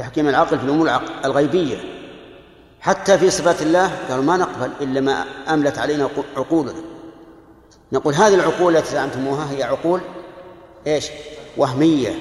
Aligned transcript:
تحكيم 0.00 0.28
العقل 0.28 0.58
في 0.58 0.64
الأمور 0.64 1.00
الغيبية. 1.24 1.76
حتى 2.80 3.18
في 3.18 3.30
صفات 3.30 3.62
الله 3.62 3.90
قالوا 4.08 4.24
ما 4.24 4.36
نقبل 4.36 4.70
إلا 4.80 5.00
ما 5.00 5.24
أملت 5.48 5.78
علينا 5.78 6.08
عقولنا. 6.36 6.72
نقول 7.92 8.14
هذه 8.14 8.34
العقول 8.34 8.76
التي 8.76 8.92
زعمتموها 8.92 9.50
هي 9.52 9.62
عقول 9.62 10.00
إيش؟ 10.86 11.06
وهمية 11.56 12.14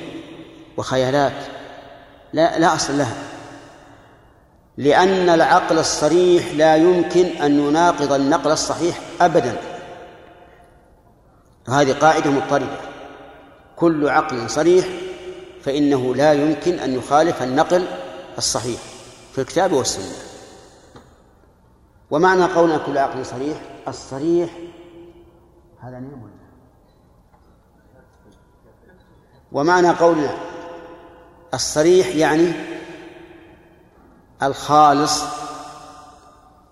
وخيالات. 0.78 1.34
لا 2.34 2.60
لا 2.60 2.76
أصل 2.76 2.98
لها. 2.98 3.16
لأن 4.78 5.30
العقل 5.30 5.80
الصريح 5.80 6.54
لا 6.56 6.76
يمكن 6.76 7.26
أن 7.26 7.60
يناقض 7.60 8.14
النقل 8.14 8.52
الصحيح 8.52 9.00
أبدا. 9.22 9.56
هذه 11.70 11.94
قاعدة 11.94 12.32
مضطردة. 12.32 12.78
كل 13.76 14.10
عقل 14.10 14.50
صريح 14.50 14.86
فإنه 15.64 16.16
لا 16.16 16.34
يمكن 16.34 16.80
أن 16.80 16.94
يخالف 16.94 17.44
النقل 17.44 17.88
الصحيح 18.38 18.80
في 19.34 19.42
الكتاب 19.42 19.74
والسنة. 19.74 20.30
ومعنى 22.12 22.44
قولنا 22.44 22.78
كل 22.78 22.98
عقل 22.98 23.26
صريح؟ 23.26 23.58
الصريح 23.88 24.50
هذا 25.80 26.00
نعم 26.00 26.30
ومعنى 29.52 29.90
قولنا 29.90 30.38
الصريح 31.54 32.08
يعني 32.08 32.52
الخالص 34.44 35.24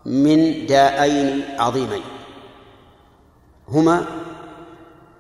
من 0.06 0.66
داءين 0.66 1.59
عظيمين 1.59 2.04
هما 3.67 4.06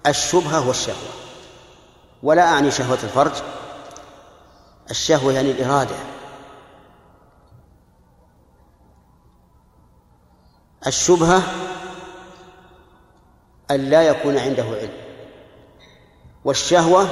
الشبهة 0.07 0.67
والشهوة. 0.67 1.16
ولا 2.27 2.43
أعني 2.43 2.71
شهوة 2.71 2.97
الفرج. 3.03 3.31
الشهوة 4.91 5.33
يعني 5.33 5.51
الإرادة. 5.51 5.95
الشبهة 10.87 11.41
أن 13.71 13.89
لا 13.89 14.03
يكون 14.03 14.37
عنده 14.37 14.63
علم. 14.63 14.91
والشهوة 16.45 17.07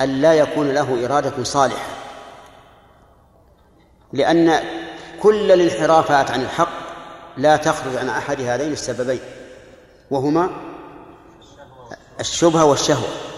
أن 0.00 0.20
لا 0.20 0.34
يكون 0.34 0.74
له 0.74 1.04
إرادة 1.04 1.44
صالحة. 1.44 1.88
لأن 4.12 4.60
كل 5.22 5.52
الانحرافات 5.52 6.30
عن 6.30 6.40
الحق 6.40 6.72
لا 7.36 7.56
تخرج 7.56 7.96
عن 7.96 8.08
أحد 8.08 8.40
هذين 8.40 8.72
السببين. 8.72 9.20
وهما 10.10 10.50
الشبهة 12.20 12.64
والشهوة. 12.64 13.35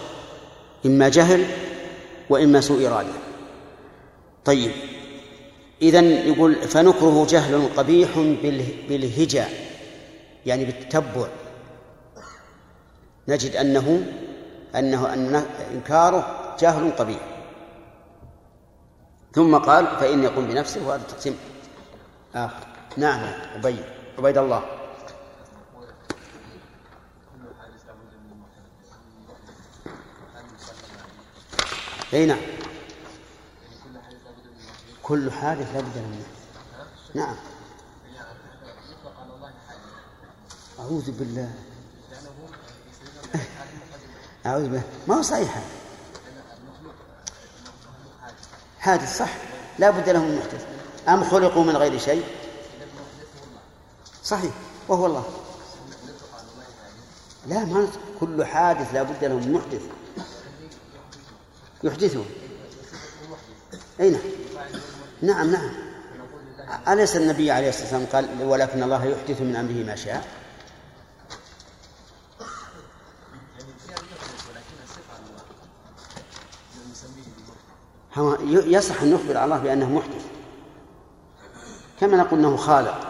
إما 0.85 1.09
جهل 1.09 1.45
وإما 2.29 2.61
سوء 2.61 2.87
إرادة. 2.87 3.13
طيب 4.45 4.71
إذن 5.81 6.05
يقول 6.05 6.55
فنكره 6.55 7.27
جهل 7.29 7.69
قبيح 7.77 8.19
بالهجا 8.89 9.45
يعني 10.45 10.65
بالتتبع. 10.65 11.27
نجد 13.27 13.55
أنه 13.55 14.03
أنه 14.75 15.13
أن 15.13 15.45
إنكاره 15.73 16.55
جهل 16.59 16.91
قبيح. 16.91 17.19
ثم 19.33 19.57
قال 19.57 19.87
فإن 19.87 20.23
يقوم 20.23 20.47
بنفسه 20.47 20.87
وهذا 20.87 21.03
تقسيم 21.03 21.37
آخر. 22.35 22.67
نعم 22.97 23.31
عبيد 23.55 23.83
عبيد 24.17 24.37
الله. 24.37 24.78
إي 32.13 32.25
نعم. 32.25 32.41
كل 35.03 35.31
حادث 35.31 35.75
لابد 35.75 35.97
منه 35.97 36.25
نعم. 37.15 37.35
أعوذ 40.79 41.11
بالله. 41.11 41.53
أعوذ 44.45 44.63
بالله. 44.63 44.83
ما 45.07 45.15
هو 45.15 45.21
صحيح 45.21 45.63
حادث 48.79 49.17
صح؟ 49.17 49.29
لا 49.79 49.89
بد 49.89 50.09
له 50.09 50.19
من 50.19 50.37
محدث. 50.37 50.65
أم 51.09 51.23
خلقوا 51.23 51.63
من 51.63 51.77
غير 51.77 51.99
شيء؟ 51.99 52.23
صحيح. 54.23 54.53
وهو 54.87 55.05
الله. 55.05 55.23
لا 57.47 57.65
ما 57.65 57.87
كل 58.19 58.45
حادث 58.45 58.93
لا 58.93 59.03
بد 59.03 59.23
له 59.23 59.35
من 59.35 59.53
محدث. 59.53 59.98
يحدثه. 61.83 62.23
أي 63.99 64.15
نعم 65.21 65.51
نعم. 65.51 65.69
أليس 66.87 67.15
النبي 67.15 67.51
عليه 67.51 67.69
الصلاة 67.69 67.83
والسلام 67.83 68.05
قال 68.05 68.43
ولكن 68.47 68.83
الله 68.83 69.05
يحدث 69.05 69.41
من 69.41 69.55
أمره 69.55 69.85
ما 69.85 69.95
شاء؟ 69.95 70.27
يصح 78.51 79.01
أن 79.01 79.13
نخبر 79.13 79.43
الله 79.43 79.57
بأنه 79.57 79.89
محدث. 79.89 80.25
كما 81.99 82.17
نقول 82.17 82.39
أنه 82.39 82.57
خالق. 82.57 83.09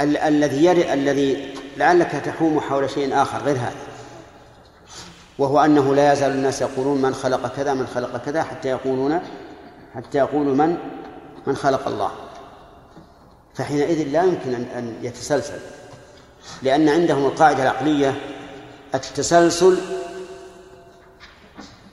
ال- 0.00 0.16
الذي 0.16 0.64
يري 0.64 0.92
الذي 0.92 1.54
لعلك 1.76 2.10
تحوم 2.24 2.60
حول 2.60 2.90
شيء 2.90 3.22
آخر 3.22 3.38
غير 3.38 3.56
هذا. 3.56 3.87
وهو 5.38 5.60
أنه 5.60 5.94
لا 5.94 6.12
يزال 6.12 6.30
الناس 6.30 6.60
يقولون 6.60 7.02
من 7.02 7.14
خلق 7.14 7.56
كذا 7.56 7.74
من 7.74 7.86
خلق 7.86 8.24
كذا 8.24 8.42
حتى 8.42 8.68
يقولون 8.68 9.20
حتى 9.94 10.18
يقولوا 10.18 10.54
من 10.54 10.76
من 11.46 11.56
خلق 11.56 11.88
الله. 11.88 12.10
فحينئذ 13.54 14.08
لا 14.08 14.22
يمكن 14.22 14.54
أن 14.54 14.94
يتسلسل 15.02 15.58
لأن 16.62 16.88
عندهم 16.88 17.26
القاعدة 17.26 17.62
العقلية 17.62 18.20
التسلسل 18.94 19.78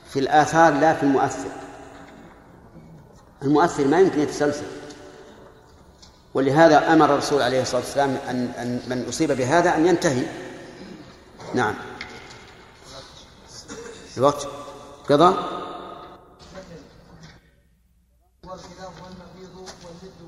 في 0.09 0.19
الآثار 0.19 0.73
لا 0.73 0.93
في 0.93 1.03
المؤثر. 1.03 1.49
المؤثر 3.41 3.87
ما 3.87 3.99
يمكن 3.99 4.19
يتسلسل. 4.19 4.65
ولهذا 6.33 6.93
أمر 6.93 7.05
الرسول 7.05 7.41
عليه 7.41 7.61
الصلاة 7.61 7.81
والسلام 7.81 8.17
أن 8.29 8.79
من 8.87 9.05
أصيب 9.09 9.31
بهذا 9.31 9.75
أن 9.75 9.87
ينتهي. 9.87 10.23
نعم. 11.53 11.73
الوقت. 14.17 14.47
قضى 15.09 15.35
والخلاف 18.43 18.93
والنقيض 19.03 19.55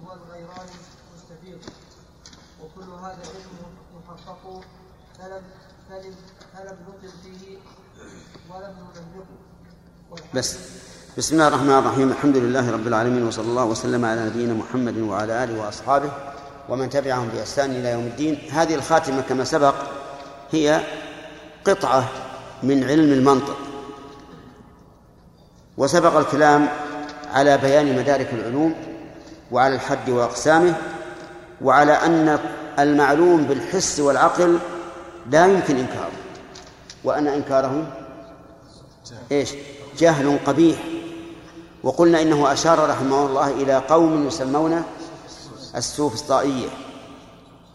والغيران 0.06 0.70
مستفيض 1.16 1.60
وكل 2.62 2.90
هذا 2.90 3.24
علم 3.34 3.54
فلم 5.20 5.42
فلم 5.90 6.16
فلم 6.54 6.78
نقل 6.88 7.12
فيه 7.24 7.58
ولم 8.50 8.76
بس. 10.34 10.58
بسم 11.18 11.36
الله 11.36 11.48
الرحمن 11.48 11.70
الرحيم. 11.70 12.12
الحمد 12.12 12.38
لله 12.38 12.72
رب 12.72 12.88
العالمين 12.88 13.28
وصلى 13.28 13.46
الله 13.46 13.66
وسلم 13.66 14.06
على 14.06 14.26
نبينا 14.26 14.54
محمد 14.54 14.98
وعلى 14.98 15.44
آله 15.44 15.62
وأصحابه 15.62 16.12
ومن 16.70 16.90
تبعهم 16.90 17.28
بإحسان 17.28 17.72
إلى 17.72 17.92
يوم 17.92 18.06
الدين. 18.06 18.52
هذه 18.52 18.76
الخاتمة 18.76 19.22
كما 19.22 19.44
سبق 19.44 19.76
هي 20.52 20.84
قطعة 21.66 22.10
من 22.64 22.84
علم 22.84 23.14
المنطق. 23.14 23.58
وسبق 25.78 26.18
الكلام 26.18 26.70
على 27.34 27.58
بيان 27.58 27.96
مدارك 28.00 28.30
العلوم 28.34 28.76
وعلى 29.52 29.76
الحد 29.76 30.10
وأقسامه 30.10 30.76
وعلى 31.62 31.94
أن 31.94 32.40
المعلوم 32.80 33.44
بالحس 33.44 34.00
والعقل 34.00 34.60
لا 35.32 35.46
يمكن 35.46 35.78
إنكاره. 35.78 36.12
وأن 37.04 37.28
إنكاره 37.28 37.88
إيش؟ 39.32 39.50
جهل 39.98 40.40
قبيح. 40.46 40.78
وقلنا 41.84 42.22
إنه 42.22 42.54
أشار 42.54 42.90
رحمه 42.90 43.26
الله 43.26 43.50
إلى 43.50 43.78
قوم 43.78 44.28
يسمون 44.28 44.84
السوفسطائية 45.76 46.68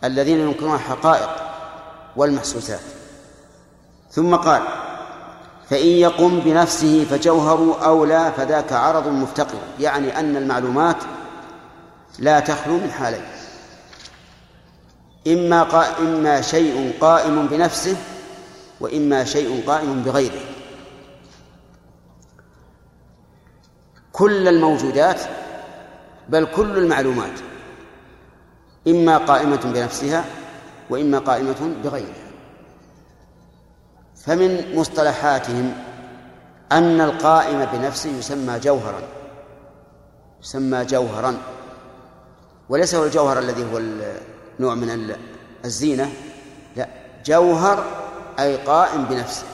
الذين 0.04 0.40
ينكرون 0.40 0.74
الحقائق 0.74 1.30
والمحسوسات. 2.16 2.80
ثم 4.10 4.34
قال 4.34 4.62
فإن 5.70 5.86
يقم 5.86 6.40
بنفسه 6.40 7.06
فجوهر 7.10 7.84
أولى 7.84 8.32
فذاك 8.36 8.72
عرض 8.72 9.08
مفتقر 9.08 9.58
يعني 9.80 10.18
أن 10.18 10.36
المعلومات 10.36 10.96
لا 12.18 12.40
تخلو 12.40 12.74
من 12.76 12.90
حالين 12.90 13.24
إما. 15.26 15.66
إما 15.98 16.40
شيء 16.40 16.92
قائم 17.00 17.46
بنفسه 17.46 17.96
وإما 18.80 19.24
شيء 19.24 19.62
قائم 19.66 20.02
بغيره 20.02 20.40
كل 24.12 24.48
الموجودات 24.48 25.20
بل 26.28 26.44
كل 26.56 26.78
المعلومات 26.78 27.40
إما 28.88 29.18
قائمة 29.18 29.60
بنفسها 29.64 30.24
وإما 30.90 31.18
قائمة 31.18 31.74
بغيرها 31.84 32.21
فمن 34.24 34.76
مصطلحاتهم 34.76 35.74
أن 36.72 37.00
القائم 37.00 37.64
بنفسه 37.64 38.10
يسمى 38.10 38.58
جوهرا 38.58 39.02
يسمى 40.42 40.84
جوهرا. 40.84 41.38
وليس 42.68 42.94
هو 42.94 43.04
الجوهر 43.04 43.38
الذي 43.38 43.72
هو 43.72 43.80
نوع 44.60 44.74
من 44.74 45.16
الزينة 45.64 46.12
لا 46.76 46.88
جوهر 47.26 47.84
أي 48.38 48.56
قائم 48.56 49.04
بنفسه. 49.04 49.46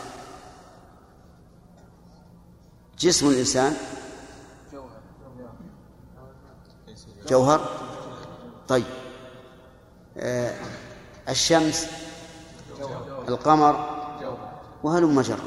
جسم 2.98 3.28
الإنسان 3.28 3.76
جوهر؟ 7.28 7.68
طيب. 8.68 8.84
آه 10.18 10.54
الشمس 11.28 11.86
القمر 13.28 13.97
وهلم 14.82 15.20
جرا. 15.20 15.38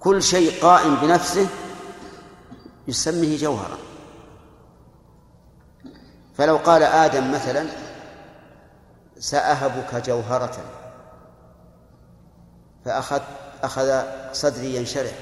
كل 0.00 0.22
شيء 0.22 0.62
قائم 0.62 0.94
بنفسه 0.94 1.48
يسميه 2.88 3.38
جوهرا. 3.38 3.78
فلو 6.34 6.56
قال 6.56 6.82
آدم 6.82 7.32
مثلا 7.32 7.66
سأهبك 9.18 9.94
جوهرة. 9.94 10.58
فأخذ 12.84 13.20
أخذ 13.62 14.02
صدري 14.32 14.76
ينشرح 14.76 15.12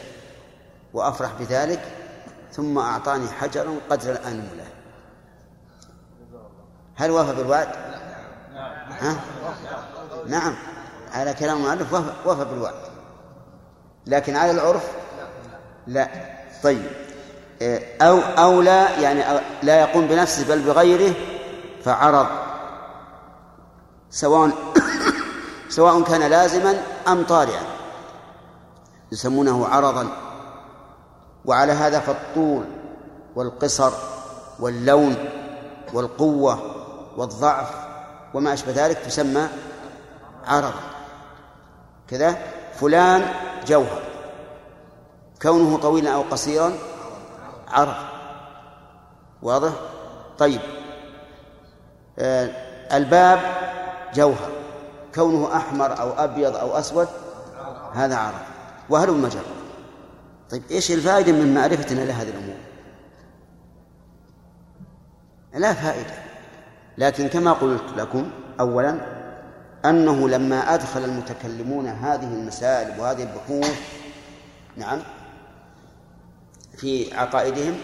وأفرح 0.93 1.33
بذلك 1.41 1.83
ثم 2.53 2.79
أعطاني 2.79 3.29
حجرا 3.29 3.77
قدر 3.91 4.11
الأنملة. 4.12 4.67
هل 6.97 7.11
وفى 7.11 7.35
بالوعد؟ 7.35 7.69
ها؟ 9.01 9.21
نعم. 10.27 10.55
على 11.12 11.35
كلام 11.35 11.57
المؤلف 11.57 11.93
وفى 12.27 12.45
بالوعد 12.45 12.75
لكن 14.06 14.37
على 14.37 14.50
العرف 14.50 14.82
لا. 15.87 16.08
طيب. 16.62 16.82
أو 18.02 18.19
أو 18.19 18.62
لا 18.62 18.99
يعني 18.99 19.41
لا 19.62 19.81
يقوم 19.81 20.06
بنفسه 20.06 20.49
بل 20.49 20.62
بغيره 20.62 21.14
فعرض. 21.85 22.26
سواء 24.11 24.50
سواء 25.76 26.02
كان 26.02 26.31
لازما 26.31 26.82
أم 27.08 27.25
طارئا. 27.25 27.62
يسمونه 29.12 29.67
عرضا. 29.67 30.08
وعلى 31.44 31.73
هذا 31.73 32.00
فالطول 32.00 32.64
والقصر 33.37 33.93
واللون 34.61 35.17
والقوة 35.93 36.58
والضعف 37.17 37.70
وما 38.35 38.52
أشبه 38.52 38.73
ذلك 38.73 38.99
تسمى 38.99 39.49
عرضا. 40.47 40.81
كذا 42.08 42.38
فلان 42.81 43.50
جوهر. 43.67 44.03
كونه 45.43 45.79
طويلا 45.79 46.15
أو 46.15 46.23
قصيرا 46.23 46.73
عرض 47.69 47.95
واضح؟ 49.43 49.73
طيب. 50.39 50.61
آه 52.19 52.51
الباب 52.97 53.41
جوهر. 54.15 54.51
كونه 55.15 55.57
أحمر 55.57 56.01
أو 56.01 56.11
أبيض 56.11 56.57
أو 56.57 56.79
أسود 56.79 57.09
هذا 57.95 58.17
عرض 58.17 58.39
وهل 58.89 59.11
مجر 59.11 59.43
طيب 60.51 60.62
إيش 60.71 60.91
الفائدة 60.91 61.33
من 61.33 61.55
معرفتنا 61.55 62.01
لهذه 62.01 62.29
الأمور؟ 62.29 62.57
لا 65.55 65.73
فائدة. 65.73 66.15
لكن 66.99 67.29
كما 67.29 67.53
قلت 67.53 67.85
لكم 67.97 68.31
أولا 68.61 69.19
أنه 69.85 70.29
لما 70.29 70.75
أدخل 70.75 71.05
المتكلمون 71.05 71.87
هذه 71.87 72.25
المسائل 72.25 73.00
وهذه 73.00 73.23
البحوث 73.23 73.81
نعم 74.77 74.99
في 76.77 77.15
عقائدهم 77.15 77.75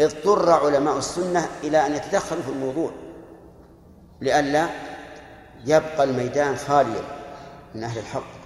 اضطر 0.00 0.50
علماء 0.50 0.98
السنة 0.98 1.48
إلى 1.64 1.86
أن 1.86 1.94
يتدخلوا 1.94 2.42
في 2.42 2.48
الموضوع 2.48 2.90
لئلا 4.20 4.66
يبقى 5.66 6.04
الميدان 6.04 6.56
خاليا 6.56 7.02
من 7.74 7.84
أهل 7.84 7.98
الحق. 7.98 8.36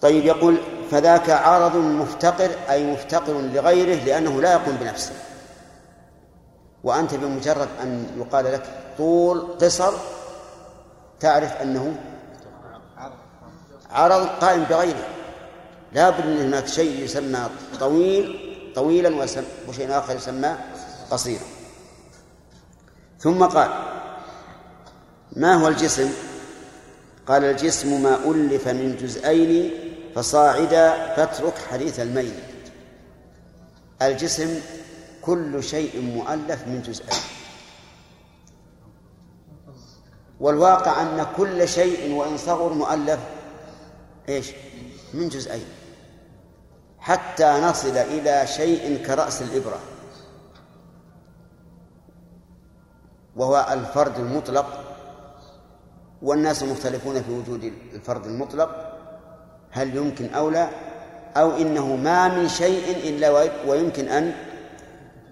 طيب 0.00 0.24
يقول 0.24 0.56
فذاك 0.90 1.30
عارض 1.30 1.76
مفتقر 1.76 2.50
أي 2.70 2.92
مفتقر 2.92 3.40
لغيره 3.40 4.04
لأنه 4.04 4.40
لا 4.40 4.52
يقوم 4.52 4.76
بنفسه. 4.76 5.14
وأنت 6.84 7.14
بمجرد 7.14 7.68
أن 7.82 8.06
يقال 8.18 8.44
لك 8.44 8.62
طول 8.98 9.58
قصر 9.60 9.92
تعرف 11.22 11.52
أنه 11.62 11.96
عرض 13.90 14.26
قائم 14.26 14.64
بغيره. 14.64 15.06
لا 15.92 16.10
بد 16.10 16.26
من 16.26 16.36
هناك 16.36 16.66
شيء 16.66 17.04
يسمى 17.04 17.48
طويل 17.80 18.38
طويلا 18.74 19.26
وشيء 19.68 19.98
آخر 19.98 20.16
يسمى 20.16 20.56
قصيرا. 21.10 21.44
ثم 23.20 23.44
قال 23.44 23.70
ما 25.36 25.54
هو 25.54 25.68
الجسم؟ 25.68 26.10
قال 27.26 27.44
الجسم 27.44 28.02
ما 28.02 28.14
ألف 28.14 28.68
من 28.68 28.96
جزئين 28.96 29.70
فصاعدا 30.14 31.14
فاترك 31.14 31.54
حديث 31.70 32.00
الميل 32.00 32.34
الجسم 34.02 34.60
كل 35.22 35.62
شيء 35.62 36.00
مؤلف 36.00 36.66
من 36.66 36.82
جزئين. 36.82 37.22
والواقع 40.42 41.02
أن 41.02 41.26
كل 41.36 41.68
شيء 41.68 42.14
وإن 42.14 42.36
صغر 42.36 42.72
مؤلف. 42.72 43.20
إيش؟ 44.28 44.50
من 45.14 45.28
جزئين. 45.28 45.64
حتى 46.98 47.44
نصل 47.44 47.96
إلى 47.96 48.46
شيء 48.46 49.06
كرأس 49.06 49.42
الإبرة. 49.42 49.78
وهو 53.36 53.66
الفرد 53.70 54.18
المطلق. 54.18 54.66
والناس 56.22 56.62
مختلفون 56.62 57.22
في 57.22 57.32
وجود 57.32 57.72
الفرد 57.94 58.26
المطلق. 58.26 58.98
هل 59.70 59.96
يمكن 59.96 60.34
أو 60.34 60.50
لا؟ 60.50 60.70
أو 61.36 61.50
إنه 61.56 61.96
ما 61.96 62.28
من 62.28 62.48
شيء 62.48 63.08
إلا 63.08 63.30
ويمكن 63.66 64.08
أن 64.08 64.34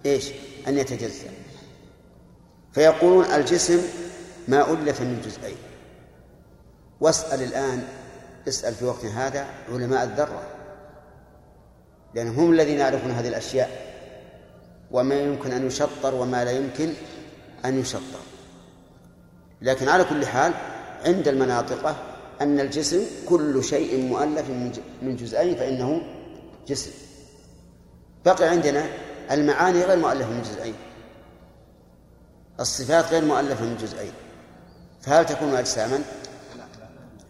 إيش؟ 0.06 0.32
أن 0.68 0.78
يتجزأ. 0.78 1.30
فيقولون 2.72 3.24
الجسم 3.24 4.09
ما 4.50 4.72
ألف 4.72 5.00
من 5.00 5.22
جزئين. 5.26 5.56
واسأل 7.00 7.42
الآن 7.42 7.82
اسأل 8.48 8.74
في 8.74 8.84
وقت 8.84 9.04
هذا 9.04 9.46
علماء 9.72 10.04
الذرة 10.04 10.42
لأنهم 12.14 12.34
هم 12.34 12.52
الذين 12.52 12.78
يعرفون 12.78 13.10
هذه 13.10 13.28
الأشياء 13.28 13.70
وما 14.90 15.14
يمكن 15.14 15.52
أن 15.52 15.66
يشطر 15.66 16.14
وما 16.14 16.44
لا 16.44 16.50
يمكن 16.50 16.92
أن 17.64 17.80
يشطر. 17.80 18.22
لكن 19.62 19.88
على 19.88 20.04
كل 20.04 20.26
حال 20.26 20.52
عند 21.06 21.28
المناطقة 21.28 21.96
أن 22.40 22.60
الجسم 22.60 23.02
كل 23.28 23.64
شيء 23.64 24.08
مؤلف 24.08 24.50
من 25.02 25.16
جزئين 25.16 25.56
فإنه 25.56 26.02
جسم. 26.68 26.90
بقي 28.24 28.48
عندنا 28.48 28.84
المعاني 29.30 29.82
غير 29.82 29.98
مؤلفة 29.98 30.30
من 30.30 30.42
جزئين. 30.42 30.74
الصفات 32.60 33.04
غير 33.12 33.24
مؤلفة 33.24 33.64
من 33.64 33.76
جزئين. 33.76 34.12
فهل 35.00 35.26
تكون 35.26 35.54
أجساما؟ 35.54 36.02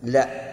لا. 0.02 0.50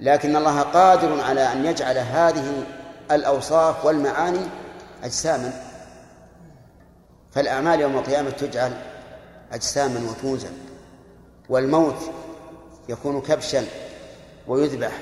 لكن 0.00 0.36
الله 0.36 0.60
قادر 0.60 1.20
على 1.20 1.52
أن 1.52 1.64
يجعل 1.64 1.98
هذه 1.98 2.64
الأوصاف 3.10 3.84
والمعاني 3.84 4.46
أجساما. 5.04 5.52
فالأعمال 7.32 7.80
يوم 7.80 7.96
القيامة 7.96 8.30
تجعل 8.30 8.72
أجساما 9.52 10.10
وتوزن 10.10 10.52
والموت 11.48 11.96
يكون 12.88 13.20
كبشا 13.20 13.64
ويذبح 14.46 14.92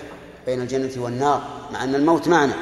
بين 0.47 0.61
الجنة 0.61 1.03
والنار 1.03 1.69
مع 1.73 1.85
أن 1.85 1.95
الموت 1.95 2.29
معنى. 2.29 2.53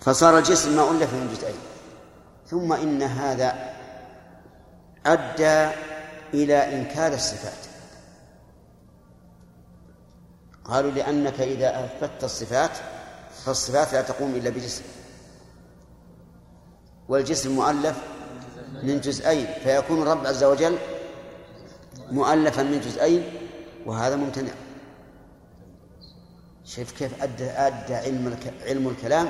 فصار 0.00 0.38
الجسم 0.38 0.76
ما 0.76 0.90
ألف 0.90 1.14
من 1.14 1.34
جزئين. 1.34 1.58
ثم 2.46 2.72
إن 2.72 3.02
هذا 3.02 3.72
أدى 5.06 5.70
إلى 6.36 6.74
إنكار 6.74 7.12
الصفات. 7.12 7.66
قالوا 10.64 10.90
لأنك 10.90 11.40
إذا 11.40 11.84
أثبتت 11.84 12.24
الصفات 12.24 12.70
فالصفات 13.44 13.92
لا 13.92 14.02
تقوم 14.02 14.34
إلا 14.34 14.50
بجسم. 14.50 14.82
والجسم 17.08 17.54
مؤلف 17.56 17.96
من 18.82 19.00
جزئين 19.00 19.46
فيكون 19.64 20.02
الرب 20.02 20.26
عز 20.26 20.44
وجل 20.44 20.78
مؤلفا 22.10 22.62
من 22.62 22.80
جزئين 22.80 23.22
وهذا 23.86 24.16
ممتنع. 24.16 24.52
شوف 26.64 26.92
كيف 26.92 27.22
أدى, 27.22 27.44
أدى 27.44 27.94
علم, 27.94 28.38
علم 28.62 28.88
الكلام 28.88 29.28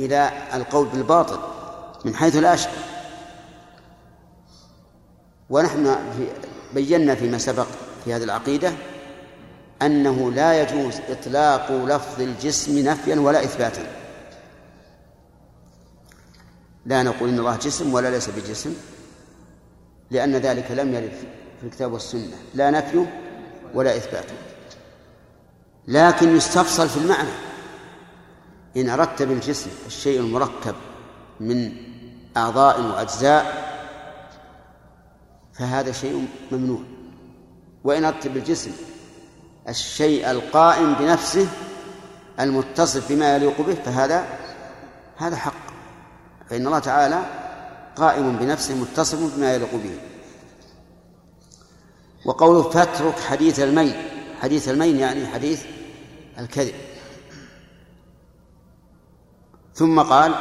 إلى 0.00 0.32
القول 0.54 0.86
بالباطل 0.86 1.38
من 2.04 2.16
حيث 2.16 2.36
لا 2.36 2.54
أشعر. 2.54 2.93
ونحن 5.50 5.96
في 6.16 6.26
بينا 6.74 7.14
فيما 7.14 7.38
سبق 7.38 7.66
في 8.04 8.14
هذه 8.14 8.24
العقيدة 8.24 8.72
أنه 9.82 10.32
لا 10.32 10.62
يجوز 10.62 10.94
إطلاق 11.08 11.72
لفظ 11.72 12.20
الجسم 12.20 12.78
نفيا 12.78 13.16
ولا 13.16 13.44
إثباتا. 13.44 13.86
لا 16.86 17.02
نقول 17.02 17.28
إن 17.28 17.38
الله 17.38 17.56
جسم 17.56 17.94
ولا 17.94 18.10
ليس 18.10 18.30
بجسم 18.30 18.74
لأن 20.10 20.36
ذلك 20.36 20.70
لم 20.70 20.94
يرد 20.94 21.12
في 21.60 21.66
الكتاب 21.66 21.92
والسنة. 21.92 22.36
لا 22.54 22.70
نفي 22.70 23.06
ولا 23.74 23.96
إثبات. 23.96 24.26
لكن 25.88 26.36
يستفصل 26.36 26.88
في 26.88 26.96
المعنى. 26.96 27.30
إن 28.76 28.88
أردت 28.88 29.22
بالجسم 29.22 29.70
الشيء 29.86 30.20
المركب 30.20 30.74
من 31.40 31.72
أعضاء 32.36 32.80
وأجزاء 32.80 33.63
فهذا 35.58 35.92
شيء 35.92 36.28
ممنوع. 36.52 36.80
وإن 37.84 38.04
أردت 38.04 38.26
بالجسم 38.26 38.70
الشيء 39.68 40.30
القائم 40.30 40.94
بنفسه 40.94 41.48
المتصف 42.40 43.12
بما 43.12 43.36
يليق 43.36 43.60
به 43.60 43.74
فهذا 43.74 44.26
هذا 45.16 45.36
حق. 45.36 45.64
فإن 46.50 46.66
الله 46.66 46.78
تعالى 46.78 47.22
قائم 47.96 48.36
بنفسه 48.36 48.74
متصف 48.74 49.36
بما 49.36 49.54
يليق 49.54 49.74
به. 49.74 49.98
وقوله 52.24 52.62
فاترك 52.62 53.18
حديث 53.18 53.60
المين 53.60 53.94
حديث 54.40 54.68
المين 54.68 54.98
يعني 54.98 55.26
حديث 55.26 55.64
الكذب. 56.38 56.74
ثم 59.74 60.00
قال 60.00 60.34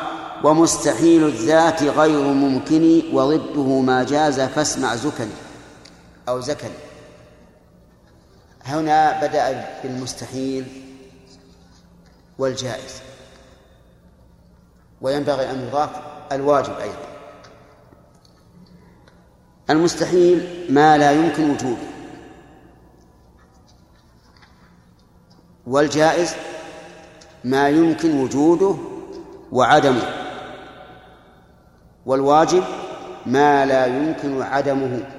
ومستحيل 0.44 1.24
الذات 1.26 1.84
غير 1.84 2.22
ممكن 2.22 3.02
وضده 3.14 3.80
ما 3.80 4.04
جاز 4.04 4.42
فاسمع 4.42 4.96
زكني 4.96 5.32
أو 6.28 6.40
زكني. 6.42 6.70
هنا 8.66 9.28
بدأ 9.28 9.66
بالمستحيل 9.84 10.66
والجائز. 12.38 13.02
وينبغي 15.02 15.52
أن 15.52 15.68
يضاف 15.68 15.90
الواجب 16.32 16.74
أيضا. 16.80 17.08
المستحيل 19.70 20.68
ما 20.70 20.98
لا 20.98 21.12
يمكن 21.12 21.50
وجوده. 21.50 21.88
والجائز 25.68 26.34
ما 27.44 27.70
يمكن 27.70 28.20
وجوده 28.20 28.76
وعدمه. 29.52 30.23
والواجب 32.06 32.64
ما 33.26 33.66
لا 33.66 33.86
يمكن 33.86 34.42
عدمه. 34.42 35.10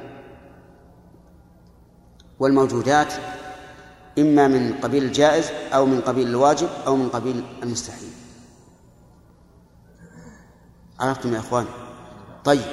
والموجودات 2.38 3.12
إما 4.19 4.49
من 4.49 4.75
قبيل 4.83 5.05
الجائز 5.05 5.50
أو 5.75 5.87
من 5.87 6.00
قبيل 6.00 6.29
الواجب 6.29 6.69
أو 6.87 6.97
من 6.97 7.09
قبيل 7.09 7.45
المستحيل. 7.62 8.11
عرفتم 11.00 11.35
يا 11.35 11.38
إخوان؟ 11.38 11.67
طيب. 12.45 12.64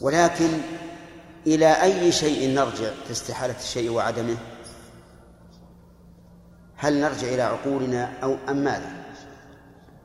ولكن 0.00 0.48
إلى 1.46 1.82
أي 1.82 2.12
شيء 2.12 2.54
نرجع 2.54 2.90
في 3.04 3.10
استحالة 3.10 3.58
الشيء 3.58 3.90
وعدمه؟ 3.90 4.36
هل 6.76 7.00
نرجع 7.00 7.28
إلى 7.28 7.42
عقولنا 7.42 8.12
أو 8.22 8.36
أم 8.48 8.56
ماذا 8.56 8.92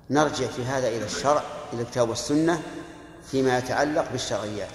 نرجع 0.10 0.48
في 0.48 0.66
هذا 0.66 0.88
إلى 0.88 1.06
الشرع؟ 1.06 1.44
إلى 1.74 1.82
الكتاب 1.82 2.10
والسنة 2.10 2.62
فيما 3.32 3.58
يتعلق 3.58 4.12
بالشرعيات 4.12 4.72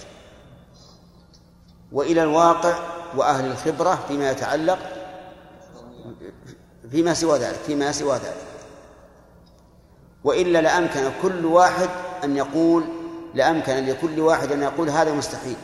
وإلى 1.93 2.23
الواقع 2.23 2.79
وأهل 3.17 3.51
الخبرة 3.51 4.05
فيما 4.09 4.31
يتعلق 4.31 4.79
فيما 6.91 7.15
سوى 7.15 7.39
ذلك 7.39 7.59
فيما 7.67 7.93
سوى 7.93 8.15
ذلك. 8.15 8.37
وإلا 10.25 10.61
لأمكن 10.61 11.11
كل 11.23 11.47
واحد 11.47 11.89
أن 12.25 12.37
يقول 12.37 12.85
لأمكن 13.35 13.87
لكل 13.87 14.21
واحد 14.21 14.53
أن 14.53 14.63
يقول 14.63 14.91
هذا 14.91 15.13
مستحيل. 15.13 15.57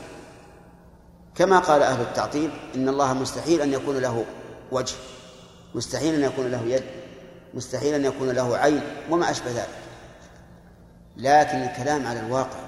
كما 1.34 1.58
قال 1.58 1.82
أهل 1.82 2.00
التعطيل 2.00 2.50
إن 2.74 2.88
الله 2.88 3.12
مستحيل 3.12 3.60
أن 3.60 3.72
يكون 3.72 3.98
له 3.98 4.24
وجه 4.72 4.96
مستحيل 5.74 6.14
أن 6.14 6.22
يكون 6.22 6.50
له 6.50 6.62
يد 6.62 6.84
مستحيل 7.54 7.94
أن 7.94 8.04
يكون 8.04 8.30
له 8.30 8.56
عين 8.56 8.80
وما 9.10 9.30
أشبه 9.30 9.50
ذلك. 9.50 9.77
لكن 11.18 11.58
الكلام 11.58 12.06
على 12.06 12.20
الواقع. 12.20 12.58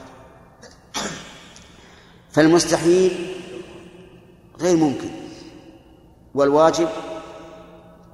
فالمستحيل 2.33 3.37
غير 4.61 4.76
ممكن 4.76 5.11
والواجب 6.35 6.88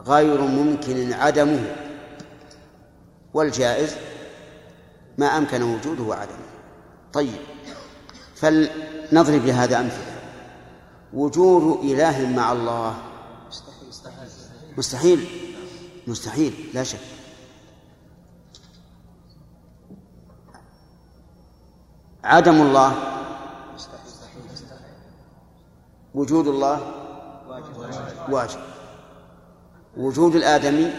غير 0.07 0.41
ممكن 0.41 1.13
عدمه 1.13 1.77
والجائز 3.35 3.97
ما 5.19 5.27
أمكن 5.27 5.63
وجوده 5.63 6.03
وعدمه. 6.03 6.47
طيب 7.13 7.41
فلنضرب 8.37 9.47
لهذا 9.47 9.81
أمثلة. 9.81 10.17
وجود 11.13 11.85
إله 11.85 12.27
مع 12.27 12.53
الله 12.53 12.97
مستحيل 14.77 15.29
مستحيل 16.07 16.55
لا 16.75 16.83
شك. 16.83 17.16
عدم 22.27 22.63
الله 22.63 22.95
وجود 26.15 26.47
الله 26.47 26.81
واجب. 28.29 28.61
وجود 29.97 30.35
الآدمي 30.35 30.93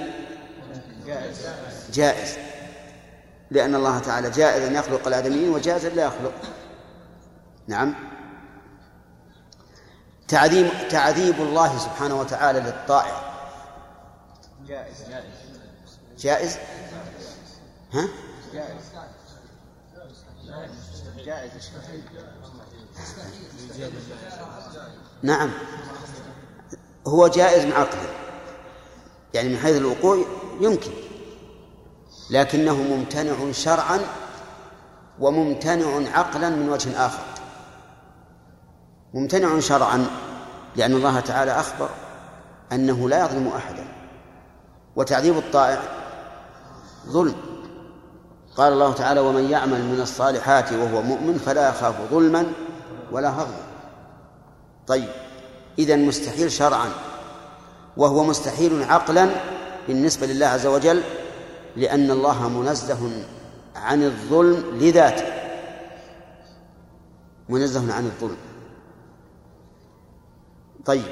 جائز 1.93 2.37
لأن 3.51 3.75
الله 3.75 3.99
تعالى 3.99 4.29
جائز 4.29 4.63
أن 4.63 4.75
يخلق 4.75 5.07
الآدميين 5.07 5.49
وجائز 5.49 5.85
لا 5.85 6.05
يخلق. 6.05 6.33
نعم. 7.67 7.95
تعذيب 10.27 10.69
تعذيب 10.89 11.41
الله 11.41 11.77
سبحانه 11.77 12.19
وتعالى 12.19 12.59
للطائع. 12.59 13.21
جائز. 14.67 14.95
جائز. 16.17 16.57
ها؟ 17.93 18.07
جائز 18.53 18.81
جائز 21.25 21.51
نعم. 25.23 25.51
هو 27.07 27.27
جائز 27.27 27.65
من 27.65 27.71
عقله. 27.71 28.09
يعني 29.33 29.49
من 29.49 29.57
حيث 29.57 29.77
الوقوع 29.77 30.25
يمكن. 30.61 30.91
لكنه 32.29 32.75
ممتنع 32.75 33.51
شرعا 33.51 33.99
وممتنع 35.19 36.17
عقلا 36.17 36.49
من 36.49 36.69
وجه 36.69 37.05
آخر. 37.05 37.23
ممتنع 39.13 39.59
شرعا 39.59 40.07
لأن 40.75 40.93
الله 40.93 41.19
تعالى 41.19 41.51
أخبر 41.51 41.89
أنه 42.71 43.09
لا 43.09 43.25
يظلم 43.25 43.47
أحدا. 43.47 43.87
وتعذيب 44.95 45.37
الطائع 45.37 45.81
ظلم. 47.07 47.46
قال 48.57 48.73
الله 48.73 48.93
تعالى 48.93 49.19
ومن 49.19 49.49
يعمل 49.49 49.85
من 49.85 50.01
الصالحات 50.01 50.73
وهو 50.73 51.01
مؤمن 51.01 51.37
فلا 51.37 51.69
يخاف 51.69 51.95
ظلما 52.11 52.45
ولا 53.11 53.29
هضما. 53.29 53.67
طيب 54.87 55.09
إذا 55.79 55.95
مستحيل 55.95 56.51
شرعا 56.51 56.89
وهو 57.97 58.23
مستحيل 58.23 58.83
عقلا 58.83 59.29
بالنسبة 59.87 60.27
لله 60.27 60.45
عز 60.45 60.65
وجل 60.65 61.03
لأن 61.75 62.11
الله 62.11 62.49
منزه 62.49 63.09
عن 63.75 64.03
الظلم 64.03 64.77
لذاته. 64.77 65.25
منزه 67.49 67.93
عن 67.93 68.05
الظلم. 68.05 68.37
طيب 70.85 71.11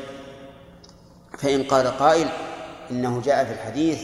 فإن 1.38 1.64
قال 1.64 1.88
قائل 1.88 2.30
إنه 2.92 3.22
جاء 3.22 3.46
في 3.46 3.52
الحديث 3.54 4.00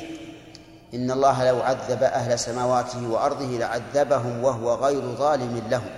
إن 0.94 1.12
الله 1.12 1.52
لو 1.52 1.62
عذب 1.62 2.04
أهل 2.04 2.40
سماواته 2.40 3.10
وأرضه 3.10 3.46
لعذبهم 3.46 4.44
وهو 4.44 4.76
غير 4.76 5.02
ظالم 5.02 5.62
لهم. 5.70 5.92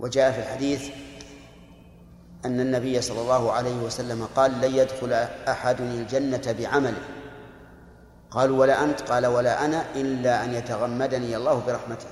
وجاء 0.00 0.32
في 0.32 0.38
الحديث 0.38 0.90
أن 2.44 2.60
النبي 2.60 3.00
صلى 3.00 3.20
الله 3.20 3.52
عليه 3.52 3.76
وسلم 3.76 4.28
قال 4.36 4.60
لن 4.60 4.74
يدخل 4.74 5.12
أحد 5.48 5.80
الجنة 5.80 6.54
بعمله. 6.58 7.02
قالوا 8.30 8.60
ولا 8.60 8.84
أنت. 8.84 9.00
قال 9.00 9.26
ولا 9.26 9.64
أنا 9.64 9.84
إلا 9.94 10.44
أن 10.44 10.54
يتغمدني 10.54 11.36
الله 11.36 11.62
برحمته. 11.66 12.06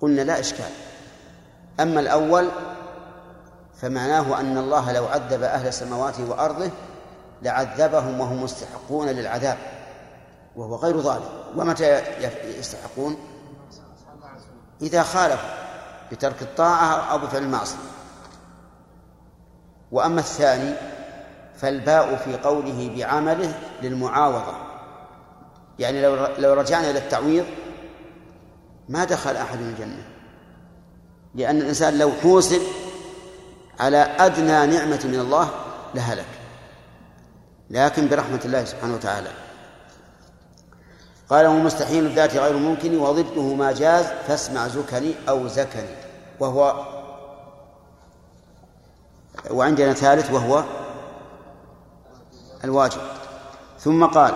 قلنا 0.00 0.22
لا 0.22 0.40
إشكال. 0.40 0.70
أما 1.80 2.00
الأول 2.00 2.48
فمعناه 3.80 4.40
أن 4.40 4.58
الله 4.58 4.92
لو 4.92 5.06
عذب 5.06 5.42
أهل 5.42 5.72
سماواته 5.72 6.30
وأرضه 6.30 6.70
لعذبهم 7.42 8.20
وهم 8.20 8.42
مستحقون 8.42 9.08
للعذاب 9.08 9.58
وهو 10.56 10.76
غير 10.76 11.00
ظالم. 11.00 11.24
ومتى 11.56 12.02
يستحقون؟ 12.58 13.16
إذا 14.82 15.02
خالفوا 15.02 15.48
بترك 16.12 16.42
الطاعة 16.42 17.12
أو 17.12 17.18
بفعل 17.18 17.42
المعصية. 17.42 17.78
وأما 19.92 20.20
الثاني 20.20 20.74
فالباء 21.56 22.16
في 22.16 22.36
قوله 22.36 22.94
بعمله 22.96 23.54
للمعاوضة. 23.82 24.54
يعني 25.78 26.02
لو 26.02 26.26
لو 26.38 26.54
رجعنا 26.54 26.90
إلى 26.90 26.98
التعويض 26.98 27.44
ما 28.88 29.04
دخل 29.04 29.36
أحد 29.36 29.60
الجنة 29.60 30.02
لأن 31.34 31.58
الإنسان 31.58 31.98
لو 31.98 32.10
حوسب 32.22 32.60
على 33.80 33.96
أدنى 33.96 34.66
نعمة 34.66 35.00
من 35.04 35.20
الله 35.20 35.50
لهلك 35.94 36.26
لكن 37.70 38.08
برحمة 38.08 38.40
الله 38.44 38.64
سبحانه 38.64 38.94
وتعالى. 38.94 39.30
قال 41.30 41.46
ومستحيل 41.46 42.06
الذات 42.06 42.36
غير 42.36 42.56
ممكن 42.56 42.98
وضده 42.98 43.42
ما 43.42 43.72
جاز 43.72 44.06
فاسمع 44.28 44.68
زكني 44.68 45.14
أو 45.28 45.48
زكني 45.48 45.94
وهو 46.40 46.86
وعندنا 49.50 49.92
ثالث 49.92 50.30
وهو 50.30 50.64
الواجب. 52.64 53.00
ثم 53.80 54.06
قال 54.06 54.34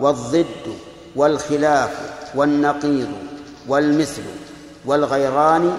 والضد 0.00 0.76
والخلاف 1.16 2.12
والنقيض 2.34 3.12
والمثل 3.68 4.24
والغيران 4.84 5.78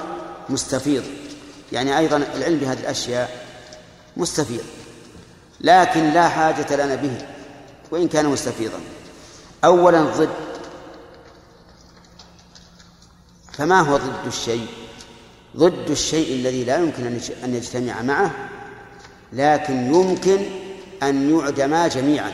مستفيض. 0.50 1.25
يعني 1.72 1.98
أيضا 1.98 2.18
العلم 2.18 2.58
بهذه 2.58 2.80
الأشياء 2.80 3.46
مستفيض 4.18 4.64
لكن 5.62 6.10
لا 6.10 6.30
حاجة 6.30 6.76
لنا 6.76 6.96
به 6.96 7.18
وإن 7.92 8.08
كان 8.08 8.26
مستفيضا. 8.26 8.80
أولا 9.64 10.02
ضد 10.02 10.30
فما 13.54 13.80
هو 13.80 13.98
ضد 13.98 14.28
الشيء؟ 14.28 14.68
ضد 15.58 15.90
الشيء 15.90 16.36
الذي 16.36 16.64
لا 16.64 16.78
يمكن 16.78 17.20
أن 17.44 17.56
يجتمع 17.56 18.02
معه 18.02 18.32
لكن 19.34 19.94
يمكن 19.94 20.46
أن 21.04 21.40
يعدما 21.40 21.88
جميعا. 21.88 22.32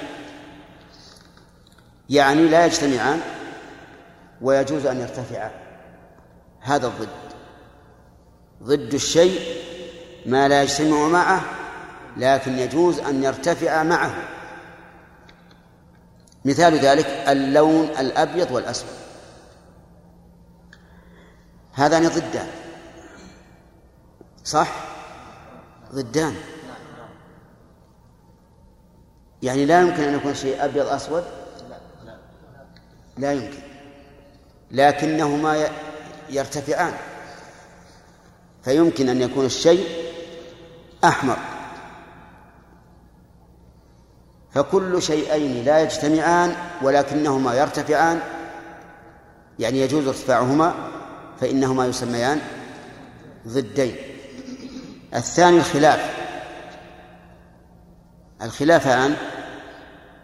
يعني 2.09 2.47
لا 2.47 2.65
يجتمعان 2.65 3.21
ويجوز 4.41 4.85
أن 4.85 5.01
يرتفعا. 5.01 5.51
هذا 6.59 6.87
الضد. 6.87 7.20
ضد 8.63 8.93
الشيء 8.93 9.39
ما 10.25 10.47
لا 10.47 10.63
يجتمع 10.63 11.07
معه 11.07 11.41
لكن 12.17 12.59
يجوز 12.59 12.99
أن 12.99 13.23
يرتفع 13.23 13.83
معه. 13.83 14.13
مثال 16.45 16.73
ذلك 16.73 17.05
اللون 17.05 17.85
الأبيض 17.85 18.51
والأسود. 18.51 18.89
هذان 21.73 22.07
ضدان. 22.07 22.47
صح؟ 24.43 24.69
ضدان. 25.93 26.35
يعني 29.41 29.65
لا 29.65 29.81
يمكن 29.81 30.03
أن 30.03 30.15
يكون 30.15 30.33
شيء 30.33 30.65
أبيض 30.65 30.87
أسود؟ 30.87 31.23
لا 33.17 33.33
يمكن. 33.33 33.61
لكنهما 34.71 35.69
يرتفعان. 36.29 36.93
فيمكن 38.63 39.09
أن 39.09 39.21
يكون 39.21 39.45
الشيء 39.45 39.85
أحمر. 41.03 41.37
فكل 44.53 45.01
شيئين 45.01 45.65
لا 45.65 45.81
يجتمعان 45.81 46.55
ولكنهما 46.81 47.53
يرتفعان 47.53 48.19
يعني 49.59 49.79
يجوز 49.81 50.07
ارتفاعهما 50.07 50.73
فإنهما 51.39 51.85
يسميان 51.85 52.39
ضدين. 53.47 53.95
الثاني 55.15 55.57
الخلاف. 55.57 56.21
الخلافان 58.41 59.15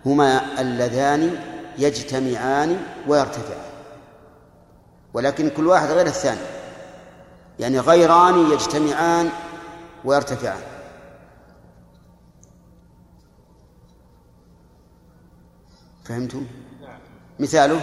هما 0.06 0.62
اللذان 0.62 1.40
يجتمعان 1.78 2.78
ويرتفعان 3.08 3.68
ولكن 5.14 5.50
كل 5.50 5.68
واحد 5.68 5.92
غير 5.92 6.08
الثاني. 6.08 6.57
يعني 7.60 7.80
غيران 7.80 8.52
يجتمعان 8.52 9.30
ويرتفعان. 10.06 10.62
فهمتم؟ 16.06 16.48
مثاله 17.40 17.82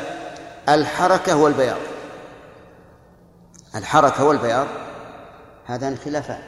الحركة 0.69 1.37
والبياض. 1.37 1.81
الحركة 3.75 4.25
والبياض 4.25 4.67
هذان 5.67 5.97
خلافان. 5.97 6.43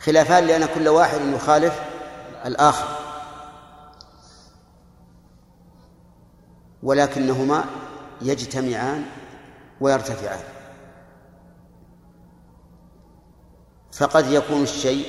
خلافان 0.00 0.44
لأن 0.44 0.66
كل 0.74 0.88
واحد 0.88 1.20
يخالف 1.20 1.80
الآخر. 2.46 2.98
ولكنهما 6.82 7.64
يجتمعان 8.22 9.04
ويرتفعان. 9.80 10.57
فقد 13.98 14.32
يكون 14.32 14.62
الشيء 14.62 15.06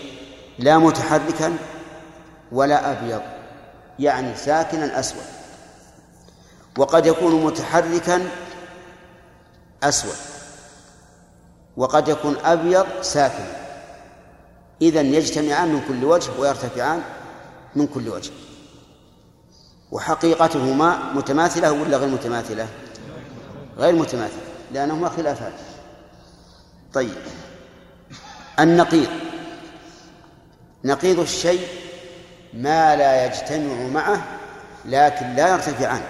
لا 0.59 0.77
متحركا 0.77 1.57
ولا 2.51 2.91
أبيض 2.91 3.21
يعني 3.99 4.35
ساكنا 4.35 4.99
أسود. 4.99 5.23
وقد 6.77 7.05
يكون 7.05 7.45
متحركا 7.45 8.29
أسود 9.83 10.15
وقد 11.77 12.07
يكون 12.07 12.35
أبيض 12.45 12.85
ساكنا. 13.01 13.59
إذن 14.81 15.13
يجتمعان 15.13 15.73
من 15.73 15.81
كل 15.87 16.05
وجه 16.05 16.31
ويرتفعان 16.39 17.01
من 17.75 17.87
كل 17.87 18.09
وجه. 18.09 18.31
وحقيقتهما 19.91 21.13
متماثلة 21.13 21.71
ولا 21.71 21.97
غير 21.97 22.09
متماثلة؟ 22.09 22.67
غير 23.77 23.95
متماثلة 23.95 24.43
لأنهما 24.71 25.09
خلافات. 25.09 25.53
طيب. 26.93 27.15
النقيض. 28.59 29.09
نقيض 30.85 31.19
الشيء 31.19 31.67
ما 32.53 32.95
لا 32.95 33.25
يجتمع 33.25 33.87
معه 33.87 34.21
لكن 34.85 35.35
لا 35.35 35.53
يرتفعان. 35.53 36.01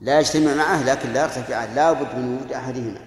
لا 0.00 0.20
يجتمع 0.20 0.54
معه 0.54 0.82
لكن 0.84 1.12
لا 1.12 1.22
يرتفعان. 1.22 1.74
لا 1.74 1.92
بد 1.92 2.16
من 2.16 2.36
وجود 2.36 2.52
أحدهما. 2.52 3.00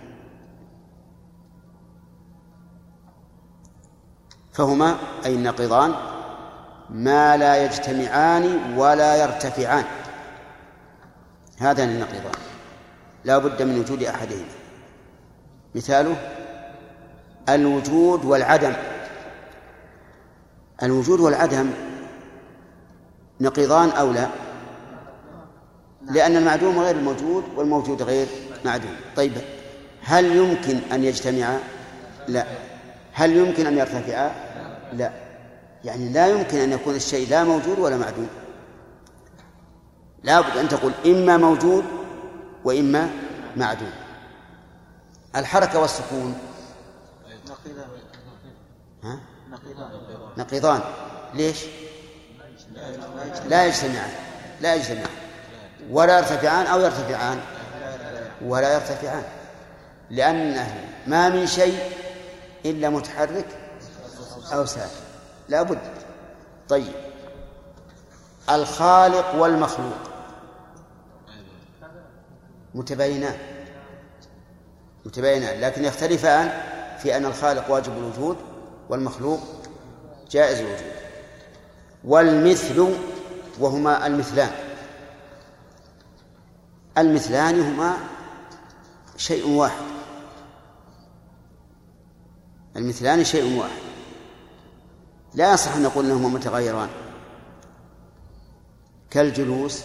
فهما 4.54 4.98
أي 5.26 5.36
النقيضان 5.36 5.96
ما 6.90 7.38
لا 7.38 7.66
يجتمعان 7.66 8.74
ولا 8.78 9.16
يرتفعان. 9.16 9.86
هذان 11.60 11.90
النقيضان. 11.90 12.42
لا 13.24 13.38
بد 13.38 13.62
من 13.62 13.80
وجود 13.80 14.04
أحدهما. 14.04 14.46
مثاله 15.76 16.35
الوجود 17.50 18.26
والعدم. 18.26 18.74
الوجود 20.84 21.20
والعدم 21.20 21.70
نقيضان 23.42 23.90
أو 23.90 24.12
لا؟ 24.12 24.28
لأن 26.02 26.36
المعدوم 26.36 26.80
غير 26.80 26.96
الموجود 26.96 27.44
والموجود 27.56 28.02
غير 28.02 28.28
معدوم. 28.66 28.96
طيب 29.16 29.32
هل 30.04 30.36
يمكن 30.36 30.78
أن 30.92 31.04
يجتمعا؟ 31.04 31.60
لا. 32.28 32.46
هل 33.14 33.38
يمكن 33.38 33.66
أن 33.68 33.78
يرتفعا؟ 33.78 34.32
لا. 34.94 35.12
يعني 35.84 36.10
لا 36.10 36.28
يمكن 36.28 36.58
أن 36.58 36.72
يكون 36.72 36.96
الشيء 36.96 37.30
لا 37.30 37.44
موجود 37.44 37.80
ولا 37.80 37.98
معدوم. 37.98 38.28
لا 40.24 40.42
بد 40.42 40.58
أن 40.58 40.70
تقول 40.70 40.92
إما 41.06 41.38
موجود 41.38 41.84
وإما 42.64 43.10
معدوم. 43.58 43.92
الحركة 45.36 45.80
والسكون 45.80 46.36
ها؟ 49.06 49.20
نقيضان. 50.38 50.82
ليش؟ 51.34 51.66
لا 53.48 53.66
يجتمعان. 53.66 54.12
لا 54.62 54.76
يجتمعان. 54.76 55.10
ولا 55.90 56.18
يرتفعان 56.18 56.66
أو 56.66 56.80
يرتفعان. 56.80 57.40
ولا 58.42 58.74
يرتفعان. 58.74 59.24
لأنه 60.10 60.88
ما 61.08 61.30
من 61.30 61.48
شيء 61.48 61.80
إلا 62.66 62.90
متحرك 62.90 63.48
أو 64.54 64.66
ساكن. 64.66 64.90
لا 65.50 65.62
بد. 65.62 65.80
طيب. 66.70 66.94
الخالق 68.50 69.36
والمخلوق. 69.36 70.00
متباينان. 72.76 73.38
متباينان. 75.06 75.62
لكن 75.62 75.86
يختلفان 75.86 76.62
في 77.00 77.18
أن 77.18 77.26
الخالق 77.26 77.72
واجب 77.72 77.98
الوجود 77.98 78.38
والمخلوق 78.90 79.40
جائز 80.32 80.60
الوجود. 80.60 80.92
والمثل 82.04 82.96
وهما 83.60 84.08
المثلان. 84.08 84.52
المثلان 86.98 87.62
هما 87.62 87.98
شيء 89.18 89.48
واحد. 89.48 89.86
المثلان 92.76 93.24
شيء 93.24 93.60
واحد. 93.60 93.82
لا 95.34 95.54
يصح 95.54 95.76
أن 95.76 95.84
نقول 95.84 96.06
أنهما 96.06 96.30
متغيران. 96.30 96.90
كالجلوس 99.10 99.84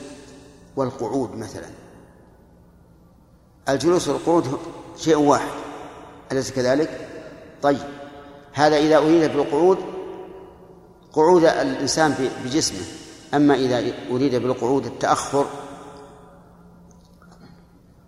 والقعود 0.76 1.36
مثلا. 1.36 1.70
الجلوس 3.68 4.08
والقعود 4.08 4.58
شيء 4.96 5.16
واحد. 5.16 5.50
أليس 6.32 6.50
كذلك؟ 6.50 7.08
طيب. 7.62 7.99
هذا 8.52 8.76
إذا 8.76 8.96
أريد 8.96 9.32
بالقعود 9.32 9.78
قعود 11.12 11.44
الإنسان 11.44 12.28
بجسمه. 12.44 12.80
أما 13.34 13.54
إذا 13.54 13.92
أريد 14.10 14.34
بالقعود 14.34 14.86
التأخر 14.86 15.46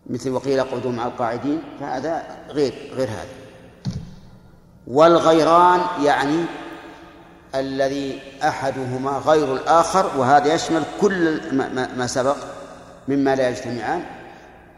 مثل 0.06 0.30
وقيل 0.30 0.58
اقعدوا 0.58 0.92
مع 0.92 1.06
القاعدين 1.06 1.62
فهذا 1.80 2.22
غير 2.50 2.92
غير 2.96 3.08
هذا. 3.08 3.28
والغيران 4.86 5.80
يعني 6.04 6.44
الذي 7.54 8.20
أحدهما 8.42 9.10
غير 9.10 9.54
الآخر 9.54 10.10
وهذا 10.18 10.54
يشمل 10.54 10.82
كل 11.00 11.40
ما 11.96 12.06
سبق 12.06 12.36
مما 13.08 13.36
لا 13.36 13.48
يجتمعان 13.48 14.04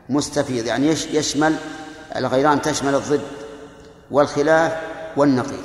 مستفيض. 0.08 0.66
يعني 0.66 0.86
يشمل 0.88 1.56
الغيران 2.16 2.62
تشمل 2.62 2.94
الضد 2.94 3.22
والخلاف 4.10 4.93
والنقيض 5.16 5.64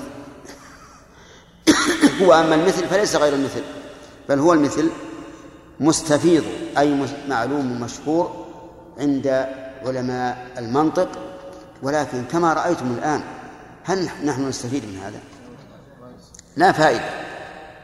واما 2.27 2.55
المثل 2.55 2.87
فليس 2.87 3.15
غير 3.15 3.33
المثل 3.33 3.61
بل 4.29 4.39
هو 4.39 4.53
المثل 4.53 4.89
مستفيض 5.79 6.43
أي 6.77 7.07
معلوم 7.27 7.81
مشهور 7.81 8.45
عند 8.99 9.47
علماء 9.85 10.47
المنطق 10.57 11.09
ولكن 11.83 12.23
كما 12.31 12.53
رأيتم 12.53 12.91
الآن 12.91 13.21
هل 13.83 14.09
نحن 14.23 14.47
نستفيد 14.47 14.83
من 14.83 14.99
هذا؟ 15.05 15.19
لا 16.57 16.71
فائدة 16.71 17.09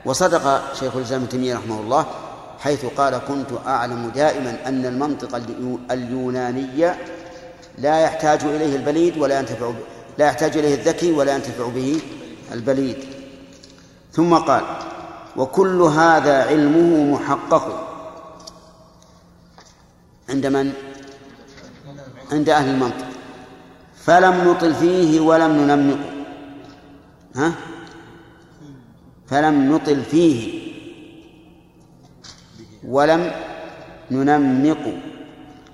وصدق 0.05 0.73
شيخ 0.73 0.95
الإسلام 0.95 1.21
ابن 1.21 1.29
تيمية 1.29 1.55
رحمه 1.55 1.79
الله 1.79 2.05
حيث 2.59 2.85
قال 2.85 3.17
كنت 3.27 3.47
أعلم 3.67 4.11
دائما 4.15 4.57
أن 4.67 4.85
المنطق 4.85 5.41
اليوناني 5.91 6.93
لا 7.77 7.99
يحتاج 7.99 8.43
إليه 8.43 8.75
البليد 8.75 9.17
ولا 9.17 9.39
ينتفع 9.39 9.69
به 9.69 9.94
لا 10.17 10.25
يحتاج 10.25 10.57
إليه 10.57 10.75
الذكي 10.75 11.11
ولا 11.11 11.35
ينتفع 11.35 11.67
به 11.67 12.01
البليد. 12.51 12.97
ثم 14.11 14.33
قال 14.33 14.63
وكل 15.37 15.81
هذا 15.81 16.43
علمه 16.43 17.13
محقق. 17.13 17.65
عند 20.29 20.45
من؟ 20.45 20.73
عند 22.31 22.49
أهل 22.49 22.69
المنطق. 22.69 23.07
فلم 23.95 24.49
نطل 24.49 24.73
فيه 24.75 25.19
ولم 25.19 25.51
ننمقه 25.51 26.11
ها؟ 27.35 27.53
فلم 29.27 29.75
نطل 29.75 30.03
فيه 30.03 30.65
ولم 32.87 33.31
ننمق. 34.11 34.93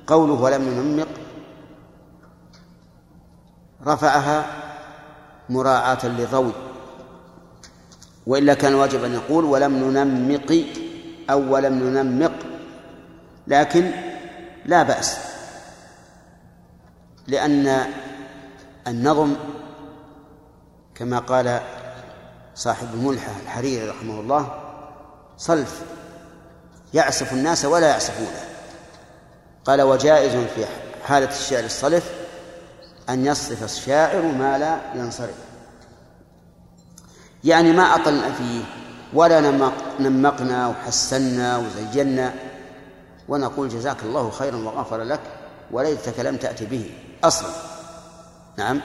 قوله 0.08 0.34
ولم 0.34 0.62
ننمق 0.62 1.08
رفعها 3.88 4.46
مراعاة 5.50 6.06
للروي 6.06 6.54
وإلا 8.28 8.54
كان 8.54 8.74
واجب 8.76 9.04
أن 9.04 9.14
يقول 9.14 9.46
ولم 9.46 9.74
ننمق 9.76 10.66
أو 11.30 11.54
ولم 11.54 11.74
ننمق 11.74 12.34
لكن 13.48 13.92
لا 14.66 14.84
بأس 14.84 15.18
لأن 17.28 17.86
النظم 18.88 19.36
كما 20.96 21.20
قال 21.20 21.60
صاحب 22.56 22.88
الملحة 22.94 23.32
الحريري 23.44 23.90
رحمه 23.90 24.20
الله 24.20 24.54
صلف 25.38 25.82
يعسف 26.94 27.34
الناس 27.34 27.66
ولا 27.66 27.88
يعسفونه 27.88 28.42
قال 29.66 29.82
وجائز 29.82 30.32
في 30.32 30.66
حالة 31.08 31.30
الشعر 31.30 31.64
الصلف 31.64 32.21
أن 33.12 33.26
يصرف 33.26 33.64
الشاعر 33.64 34.22
ما 34.22 34.58
لا 34.58 34.78
ينصرف. 34.96 35.36
يعني 37.44 37.74
ما 37.74 37.84
أطلنا 37.84 38.32
فيه 38.32 38.64
ولا 39.14 39.42
نمقنا 40.00 40.68
وحسنا 40.68 41.58
وزينا 41.58 42.34
ونقول 43.28 43.70
جزاك 43.70 44.04
الله 44.04 44.30
خيرا 44.30 44.58
وغفر 44.58 45.04
لك 45.04 45.20
وليتك 45.72 46.20
لم 46.20 46.38
تأتي 46.38 46.66
به 46.66 46.92
أصلا. 47.24 47.50
نعم. 48.58 48.82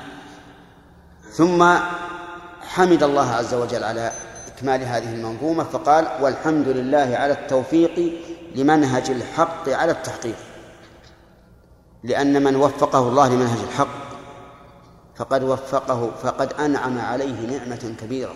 ثم 1.32 1.76
حمد 2.62 3.02
الله 3.02 3.30
عز 3.30 3.54
وجل 3.54 3.84
على 3.84 4.12
إكمال 4.46 4.82
هذه 4.82 5.14
المنظومة 5.14 5.64
فقال 5.64 6.08
والحمد 6.20 6.68
لله 6.68 7.16
على 7.16 7.32
التوفيق 7.32 8.12
لمنهج 8.56 9.10
الحق 9.10 9.68
على 9.68 9.92
التحقيق. 9.92 10.36
لأن 12.04 12.42
من 12.44 12.56
وفقه 12.56 12.98
الله 12.98 13.28
لمنهج 13.28 13.58
الحق 13.58 14.05
فقد 15.16 15.42
وفقه 15.42 16.10
فقد 16.22 16.52
أنعم 16.52 16.98
عليه 16.98 17.46
نعمة 17.46 17.94
كبيرة. 18.00 18.34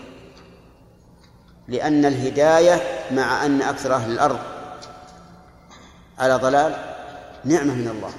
لأن 1.68 2.04
الهداية 2.04 2.82
مع 3.10 3.46
أن 3.46 3.62
أكثر 3.62 3.94
أهل 3.94 4.12
الأرض 4.12 4.38
على 6.18 6.34
ضلال 6.34 6.76
نعمة 7.44 7.74
من 7.74 7.88
الله 7.88 8.12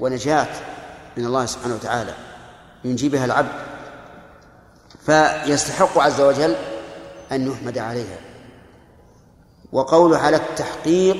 ونجاة 0.00 0.48
من 1.16 1.26
الله 1.26 1.46
سبحانه 1.46 1.74
وتعالى 1.74 2.14
ينجي 2.84 3.08
بها 3.08 3.24
العبد. 3.24 3.52
فيستحق 5.06 5.98
عز 5.98 6.20
وجل 6.20 6.56
أن 7.32 7.50
يحمد 7.50 7.78
عليها. 7.78 8.18
وقوله 9.72 10.18
على 10.18 10.36
التحقيق 10.36 11.16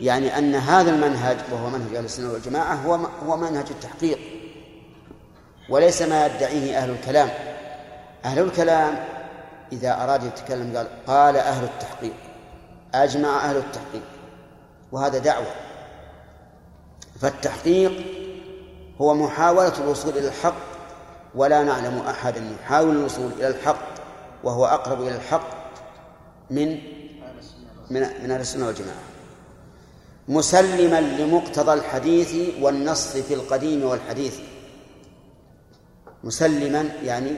يعني 0.00 0.38
أن 0.38 0.54
هذا 0.54 0.90
المنهج 0.90 1.36
وهو 1.52 1.70
منهج 1.70 1.94
أهل 1.96 2.04
السنة 2.04 2.32
والجماعة 2.32 2.74
هو 2.74 2.94
هو 3.26 3.36
منهج 3.36 3.66
التحقيق. 3.70 4.18
وليس 5.68 6.02
ما 6.02 6.26
يدعيه 6.26 6.78
أهل 6.78 6.90
الكلام. 6.90 7.30
أهل 8.24 8.38
الكلام 8.38 9.04
إذا 9.72 10.02
أراد 10.04 10.24
يتكلم 10.24 10.76
قال 10.76 10.86
قال 11.06 11.36
أهل 11.36 11.64
التحقيق 11.64 12.14
أجمع 12.94 13.44
أهل 13.44 13.56
التحقيق 13.56 14.02
وهذا 14.92 15.18
دعوة. 15.18 15.54
فالتحقيق 17.20 17.92
هو 19.00 19.14
محاولة 19.14 19.78
الوصول 19.78 20.18
إلى 20.18 20.28
الحق 20.28 20.54
ولا 21.34 21.62
نعلم 21.62 21.98
أحدا 21.98 22.42
يحاول 22.60 22.96
الوصول 22.96 23.32
إلى 23.32 23.48
الحق 23.48 23.92
وهو 24.44 24.66
أقرب 24.66 25.02
إلى 25.02 25.16
الحق 25.16 25.50
من 26.50 26.78
من 27.90 28.00
من 28.00 28.30
أهل 28.30 28.40
السنة 28.40 28.66
والجماعة. 28.66 29.02
مسلما 30.28 31.00
لمقتضى 31.00 31.72
الحديث 31.72 32.54
والنص 32.62 33.16
في 33.16 33.34
القديم 33.34 33.84
والحديث. 33.84 34.38
مسلما 36.24 36.88
يعني 37.04 37.30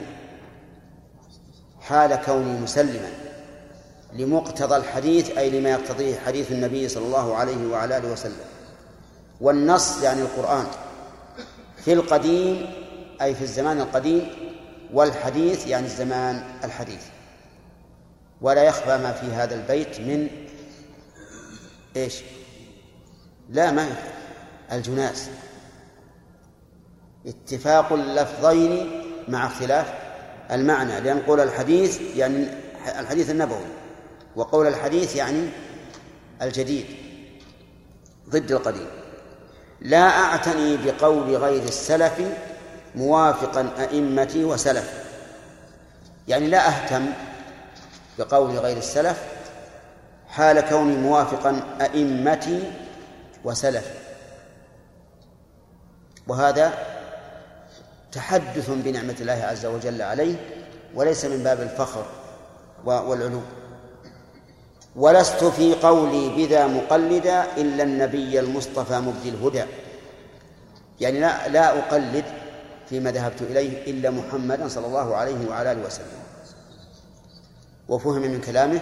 حال 1.81 2.15
كوني 2.15 2.59
مسلما 2.59 3.09
لمقتضى 4.13 4.75
الحديث 4.75 5.37
أي 5.37 5.49
لما 5.49 5.69
يقتضيه 5.69 6.19
حديث 6.19 6.51
النبي 6.51 6.89
صلى 6.89 7.05
الله 7.05 7.35
عليه 7.35 7.67
وعلى 7.67 7.97
آله 7.97 8.11
وسلم. 8.11 8.45
والنص 9.41 10.03
يعني 10.03 10.21
القرآن 10.21 10.65
في 11.77 11.93
القديم 11.93 12.65
أي 13.21 13.35
في 13.35 13.41
الزمان 13.41 13.81
القديم 13.81 14.27
والحديث 14.93 15.67
يعني 15.67 15.85
الزمان 15.85 16.43
الحديث. 16.63 17.01
ولا 18.41 18.63
يخفى 18.63 18.97
ما 18.97 19.11
في 19.11 19.25
هذا 19.25 19.55
البيت 19.55 19.99
من 19.99 20.27
إيش؟ 21.95 22.21
لا 23.49 23.71
ما 23.71 23.87
الجناس. 24.71 25.29
اتفاق 27.27 27.93
اللفظين 27.93 29.01
مع 29.27 29.45
اختلاف 29.45 29.93
المعنى 30.51 30.99
لأن 30.99 31.19
قول 31.19 31.39
الحديث 31.39 32.01
يعني 32.15 32.47
الحديث 32.99 33.29
النبوي 33.29 33.65
وقول 34.35 34.67
الحديث 34.67 35.15
يعني 35.15 35.49
الجديد 36.41 36.85
ضد 38.29 38.51
القديم. 38.51 38.87
لا 39.81 40.09
أعتني 40.09 40.77
بقول 40.77 41.35
غير 41.35 41.63
السلف 41.63 42.21
موافقا 42.95 43.69
أئمتي 43.79 44.43
وسلف. 44.43 45.03
يعني 46.27 46.47
لا 46.47 46.67
أهتم 46.67 47.05
بقول 48.19 48.57
غير 48.57 48.77
السلف 48.77 49.23
حال 50.27 50.61
كوني 50.61 50.95
موافقا 50.95 51.77
أئمتي 51.81 52.71
وسلف. 53.43 53.93
وهذا 56.27 56.94
تحدث 58.15 58.69
بنعمة 58.69 59.15
الله 59.21 59.33
عز 59.33 59.65
وجل 59.65 60.01
عليه 60.01 60.35
وليس 60.95 61.25
من 61.25 61.43
باب 61.43 61.61
الفخر 61.61 62.05
والعلو. 62.85 63.41
ولست 64.95 65.43
في 65.43 65.73
قولي 65.73 66.29
بذا 66.29 66.67
مقلدا 66.67 67.43
إلا 67.57 67.83
النبي 67.83 68.39
المصطفى 68.39 68.99
مبدي 68.99 69.29
الهدى. 69.29 69.63
يعني 70.99 71.19
لا 71.19 71.47
لا 71.47 71.79
أقلد 71.79 72.25
فيما 72.89 73.11
ذهبت 73.11 73.41
إليه 73.41 73.91
إلا 73.91 74.09
محمدا 74.09 74.67
صلى 74.67 74.87
الله 74.87 75.15
عليه 75.15 75.49
وعلى 75.49 75.71
آله 75.71 75.85
وسلم. 75.85 76.21
وفهم 77.89 78.21
من 78.21 78.41
كلامه 78.41 78.81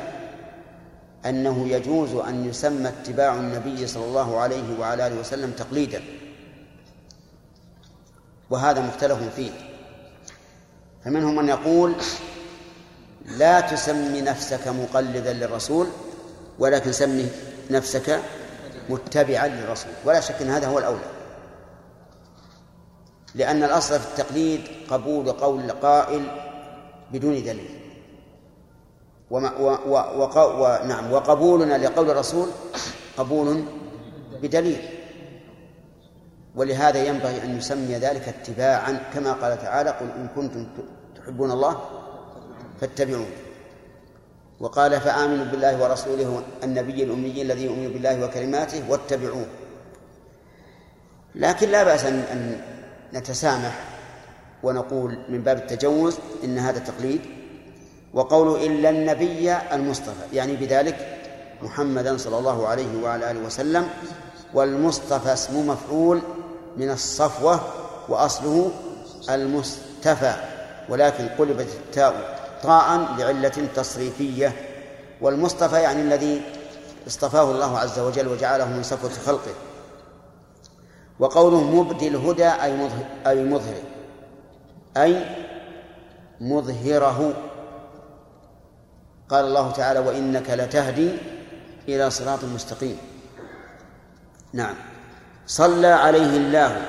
أنه 1.26 1.67
يجوز 1.67 2.15
أن 2.15 2.46
يسمى 2.50 2.89
اتباع 2.89 3.34
النبي 3.34 3.88
صلى 3.88 4.06
الله 4.06 4.39
عليه 4.39 4.80
وعلى 4.80 5.08
آله 5.08 5.19
وسلم 5.19 5.52
تقليدا. 5.52 6.02
وهذا 8.50 8.82
مختلف 8.82 9.36
فيه. 9.36 9.52
فمنهم 11.06 11.36
من 11.36 11.50
يقول 11.50 11.96
لا 13.26 13.60
تسمي 13.60 14.22
نفسك 14.22 14.68
مقلدا 14.68 15.34
للرسول 15.34 15.88
ولكن 16.60 16.92
سمي 16.92 17.30
نفسك 17.72 18.20
متبعا 18.90 19.48
للرسول. 19.48 19.92
ولا 20.06 20.20
شك 20.20 20.42
إن 20.42 20.50
هذا 20.50 20.68
هو 20.68 20.80
الأولى. 20.80 21.06
لأن 23.36 23.64
الأصل 23.64 24.00
في 24.00 24.08
التقليد 24.08 24.62
قبول 24.90 25.32
قول 25.32 25.64
القائل 25.64 26.24
بدون 27.12 27.44
دليل. 27.44 27.80
وما 29.32 29.58
و 29.58 29.70
و 29.88 30.24
و 30.64 30.80
نعم 30.86 31.12
وقبولنا 31.12 31.78
لقول 31.78 32.10
الرسول 32.10 32.50
قبول 33.18 33.64
بدليل. 34.42 35.03
ولهذا 36.56 37.04
ينبغي 37.04 37.44
أن 37.44 37.58
يسمي 37.58 37.96
ذلك 37.96 38.28
اتباعا 38.28 39.00
كما 39.13 39.34
قال 39.34 39.62
تعالى 39.62 39.89
قل 39.89 40.06
إن 40.06 40.28
كنتم 40.36 40.68
تحبون 41.16 41.52
الله 41.52 41.82
فاتبعون 42.82 43.30
وقال 44.60 45.02
فآمنوا 45.02 45.46
بالله 45.46 45.84
ورسوله 45.84 46.44
النبي 46.63 47.04
الأمي 47.04 47.42
الذي 47.42 47.66
يؤمن 47.66 47.89
بالله 47.89 48.26
وكلماته 48.26 48.84
واتبعوه. 48.89 49.46
لكن 51.36 51.70
لا 51.70 51.84
بأس 51.84 52.06
أن 52.06 52.62
نتسامح 53.13 53.80
ونقول 54.63 55.18
من 55.30 55.42
باب 55.42 55.58
التجوز 55.58 56.18
إن 56.44 56.58
هذا 56.58 56.80
تقليد. 56.80 57.22
وقول 58.13 58.62
إلا 58.63 58.89
النبي 58.89 59.54
المصطفى 59.54 60.36
يعني 60.36 60.56
بذلك 60.56 61.20
محمدا 61.62 62.18
صلى 62.18 62.38
الله 62.38 62.68
عليه 62.68 63.04
وعلى 63.04 63.32
آله 63.32 63.46
وسلم 63.46 63.88
والمصطفى 64.54 65.34
اسم 65.34 65.68
مفعول 65.68 66.22
من 66.78 66.92
الصفوة 66.92 67.60
وأصله 68.10 68.72
المستفى 69.30 70.34
ولكن 70.90 71.28
قلبت 71.28 71.68
التاء 71.86 72.40
طاء 72.64 73.16
لعلة 73.18 73.68
تصريفية. 73.76 74.70
والمصطفى 75.22 75.82
يعني 75.82 76.02
الذي 76.02 76.42
اصطفاه 77.08 77.52
الله 77.52 77.80
عز 77.80 78.00
وجل 78.00 78.28
وجعله 78.28 78.66
من 78.66 78.84
صفوة 78.84 79.10
خلقه. 79.10 79.54
وقوله 81.20 81.62
مبدي 81.62 82.08
الهدى 82.08 82.50
أي 82.50 82.78
مظهر 82.78 83.06
أي 83.28 83.44
مظهر 83.44 83.82
أي 84.98 85.26
مظهره. 86.42 87.34
قال 89.30 89.46
الله 89.46 89.72
تعالى 89.72 90.00
وإنك 90.00 90.50
لتهدي 90.50 91.12
إلى 91.88 92.10
صراط 92.10 92.44
مستقيم. 92.44 92.98
نعم. 94.54 94.93
صلى 95.48 95.88
عليه 95.88 96.38
الله 96.38 96.86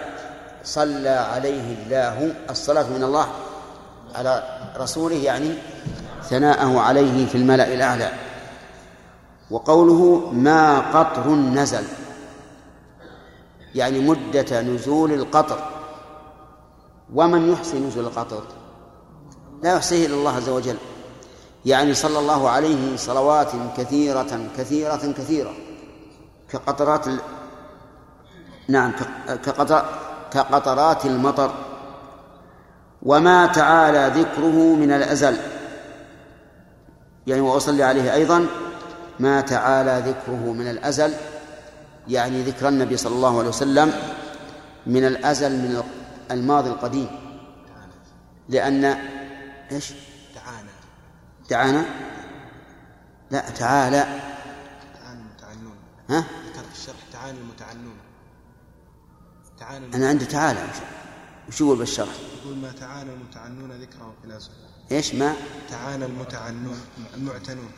صلى 0.65 1.09
عليه 1.09 1.77
الله. 1.85 2.35
الصلاة 2.51 2.87
من 2.97 3.05
الله 3.05 3.27
على 4.15 4.43
رسوله 4.77 5.17
يعني 5.17 5.55
ثناءه 6.23 6.81
عليه 6.81 7.27
في 7.27 7.35
الملأ 7.35 7.75
الأعلى. 7.75 8.13
وقوله 9.51 10.31
ما 10.33 10.79
قطر 10.79 11.31
نزل 11.31 11.85
يعني 13.75 13.99
مدة 13.99 14.61
نزول 14.61 15.13
القطر. 15.13 15.59
ومن 17.15 17.53
يحصي 17.53 17.79
نزول 17.79 18.05
القطر؟ 18.05 18.43
لا 19.63 19.75
يحصيه 19.75 20.07
إلا 20.07 20.15
الله 20.15 20.37
عز 20.37 20.49
وجل. 20.49 20.77
يعني 21.65 21.95
صلى 21.95 22.19
الله 22.19 22.49
عليه 22.49 22.97
صلوات 22.97 23.53
كثيرة 23.77 24.49
كثيرة 24.59 25.13
كثيرة. 25.19 25.53
كقطرات. 26.51 27.07
نعم 28.69 28.93
كقطر... 29.27 29.85
كقطرات 30.31 31.07
المطر. 31.07 31.55
وما 33.03 33.47
تعالى 33.47 34.21
ذكره 34.21 34.75
من 34.75 34.93
الأزل. 34.93 35.37
يعني 37.27 37.41
وأصلي 37.41 37.83
عليه 37.83 38.15
أيضا 38.15 38.47
ما 39.21 39.41
تعالى 39.41 40.11
ذكره 40.11 40.53
من 40.53 40.71
الأزل 40.71 41.15
يعني 42.09 42.43
ذكر 42.43 42.69
النبي 42.69 42.97
صلى 42.97 43.15
الله 43.15 43.39
عليه 43.39 43.49
وسلم 43.49 43.93
من 44.87 45.07
الأزل 45.07 45.53
من 45.53 45.83
الماضي 46.31 46.71
القديم. 46.71 47.09
لأن 48.49 48.85
إيش؟ 49.73 49.93
تعانى 50.35 50.69
تعانى 51.49 51.83
لا 53.31 53.41
تعالى. 53.41 54.07
ها؟ 56.11 56.19
ذكر 56.19 56.65
في 56.65 56.73
الشرح 56.73 56.97
تعانى 57.13 57.39
المتعنون 57.39 57.99
تعانى 59.65 59.87
أنا 59.95 60.09
عندي 60.09 60.25
تعالى. 60.25 60.69
وش 61.49 61.61
يقول 61.61 61.79
بالشرح؟ 61.79 62.15
يقول 62.43 62.57
ما 62.57 62.73
تعانى 62.73 63.11
المتعنون 63.13 63.73
ذكره 63.73 64.15
في 64.21 64.29
الأزل 64.29 64.51
إيش 64.93 65.15
ما؟ 65.15 65.35
تعانى 65.71 66.05
المتعنون 66.05 66.81
المعتنون. 67.17 67.71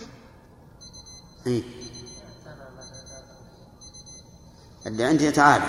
إيه؟ 1.46 1.62
اللي 4.86 5.04
عندي 5.04 5.30
تعالى. 5.30 5.64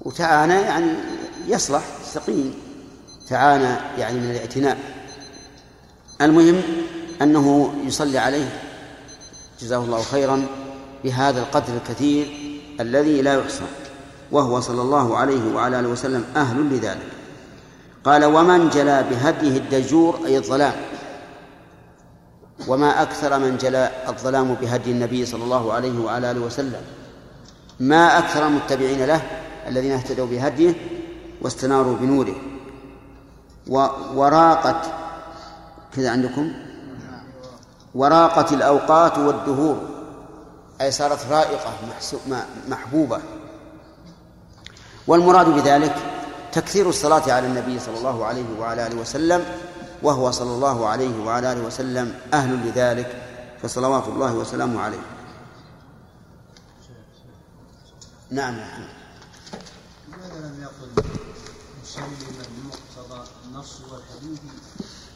وتعانى 0.00 0.54
يعني 0.54 0.92
يصلح 1.46 1.82
سقيم 2.04 2.54
تعانى 3.28 4.00
يعني 4.00 4.20
من 4.20 4.30
الاعتناء. 4.30 4.78
المهم 6.20 6.62
أنه 7.22 7.74
يصلي 7.84 8.18
عليه. 8.18 8.62
جزاه 9.60 9.78
الله 9.78 10.02
خيرا 10.02 10.46
بهذا 11.04 11.40
القدر 11.40 11.76
الكثير 11.76 12.26
الذي 12.80 13.22
لا 13.22 13.34
يحصى. 13.34 13.81
وهو 14.32 14.60
صلى 14.60 14.82
الله 14.82 15.16
عليه 15.16 15.54
وعلى 15.54 15.80
آله 15.80 15.88
وسلم 15.88 16.24
أهل 16.36 16.76
لذلك. 16.76 17.08
قال 18.04 18.24
ومن 18.24 18.68
جلى 18.68 19.04
بهديه 19.10 19.56
الدجور 19.56 20.20
أي 20.26 20.38
الظلام. 20.38 20.72
وما 22.68 23.02
أكثر 23.02 23.38
من 23.38 23.56
جلى 23.56 23.90
الظلام 24.08 24.54
بهدي 24.54 24.90
النبي 24.90 25.26
صلى 25.26 25.44
الله 25.44 25.72
عليه 25.72 26.04
وعلى 26.04 26.30
آله 26.30 26.40
وسلم. 26.40 26.80
ما 27.80 28.18
أكثر 28.18 28.46
المتبعين 28.46 29.04
له 29.04 29.20
الذين 29.68 29.92
اهتدوا 29.92 30.26
بهديه 30.26 30.74
واستناروا 31.42 31.96
بنوره. 31.96 32.34
وراقت 34.14 34.86
كذا 35.96 36.10
عندكم؟ 36.10 36.52
وراقت 37.94 38.52
الأوقات 38.52 39.18
والدهور. 39.18 39.76
أي 40.80 40.90
صارت 40.90 41.26
رائقة 41.30 41.70
محبوبة. 42.68 43.20
والمراد 45.06 45.48
بذلك 45.48 45.96
تكثير 46.52 46.88
الصلاة 46.88 47.32
على 47.32 47.46
النبي 47.46 47.78
صلى 47.78 47.98
الله 47.98 48.24
عليه 48.24 48.58
وعلى 48.58 48.86
آله 48.86 48.96
وسلم 48.96 49.44
وهو 50.02 50.30
صلى 50.30 50.50
الله 50.50 50.88
عليه 50.88 51.24
وعلى 51.24 51.52
آله 51.52 51.60
وسلم 51.60 52.14
أهل 52.34 52.68
لذلك 52.68 53.22
فصلوات 53.62 54.08
الله 54.08 54.34
وسلامه 54.34 54.80
عليه. 54.80 55.02
نعم. 58.30 58.58
يا 58.58 58.88
لماذا 60.08 60.48
لم 60.48 60.62
يقل 60.62 60.90
مسلما 61.82 62.44
بمقتضى 62.56 63.28
النص 63.46 63.80
والحديث 63.90 64.40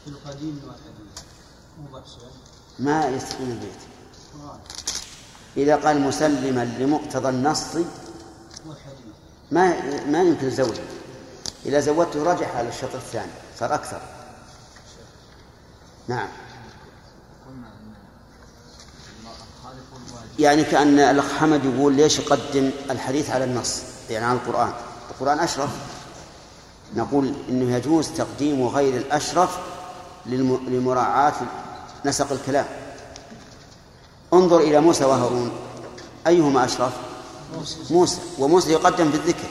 في 0.03 0.07
القديم 0.07 0.61
والحديث؟ 0.67 1.23
مو 1.79 1.97
بحث 1.97 2.11
ما 2.79 3.07
يستقيم 3.07 3.49
البيت. 3.51 3.81
إذا 5.57 5.75
قال 5.75 6.01
مسلما 6.01 6.65
لمقتضى 6.65 7.29
النص 7.29 7.75
والحديث. 8.65 9.06
ما 9.51 9.73
ما 10.05 10.21
يمكن 10.21 10.49
زوجه 10.49 10.83
إذا 11.65 11.79
زودته 11.79 12.23
رجح 12.23 12.55
على 12.55 12.69
الشطر 12.69 12.95
الثاني 12.95 13.31
صار 13.59 13.73
أكثر. 13.73 14.01
نعم. 16.07 16.27
يعني 20.39 20.63
كأن 20.63 20.99
الأخ 20.99 21.33
حمد 21.33 21.65
يقول 21.65 21.93
ليش 21.93 22.19
يقدم 22.19 22.71
الحديث 22.89 23.29
على 23.29 23.43
النص؟ 23.43 23.81
يعني 24.09 24.25
على 24.25 24.39
القرآن. 24.39 24.73
القرآن 25.11 25.39
أشرف. 25.39 25.69
نقول 26.95 27.33
إنه 27.49 27.75
يجوز 27.75 28.09
تقديم 28.09 28.67
غير 28.67 28.97
الأشرف 28.97 29.57
لمراعاة 30.25 31.33
نسق 32.05 32.31
الكلام. 32.31 32.65
انظر 34.33 34.59
إلى 34.59 34.81
موسى 34.81 35.05
وهارون. 35.05 35.51
أيهما 36.27 36.65
أشرف؟ 36.65 37.06
موسى. 37.89 38.21
وموسى 38.39 38.71
يقدم 38.71 39.11
في 39.11 39.17
الذكر 39.17 39.47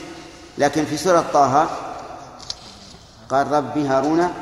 لكن 0.57 0.85
في 0.85 0.97
سورة 0.97 1.21
طه 1.33 1.69
قال 3.29 3.51
رب 3.51 3.77
هارون 3.77 4.33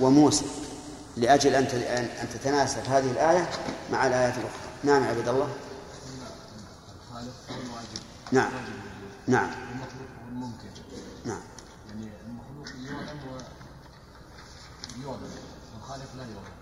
وموسى. 0.00 0.44
لأجل 1.16 1.54
أن 1.54 1.64
أن 2.22 2.28
تتناسب 2.34 2.86
هذه 2.88 3.10
الآية 3.10 3.50
مع 3.92 4.06
الآيات 4.06 4.34
الأخرى. 4.34 4.60
نعم 4.84 5.04
يا 5.04 5.08
عبد 5.08 5.28
الله. 5.28 5.48
نعم. 8.32 8.50
نعم. 9.26 9.50
نعم. 11.24 11.40
يعني 11.88 12.08
المخلوق 12.26 12.68
يعلم 12.68 13.18
ويعلم 14.98 15.30
والخالق 15.74 16.10
لا 16.16 16.22
يعلم 16.22 16.54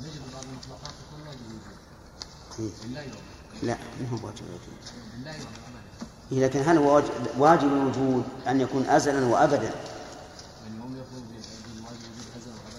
نجد 0.00 0.22
بعض 0.32 0.44
المخلوقات 0.44 0.92
تكون 1.00 1.20
واجب 1.28 2.72
لا 3.62 3.76
ما 4.00 4.08
هو 4.10 4.16
الوجود 4.16 4.78
إيه، 6.32 6.44
لكن 6.46 6.62
هل 6.66 6.78
هو 6.78 7.02
واجب- 7.38 7.72
الوجود 7.72 8.24
أن 8.48 8.60
يكون 8.60 8.86
أزلا 8.88 9.26
وأبدا؟ 9.26 9.70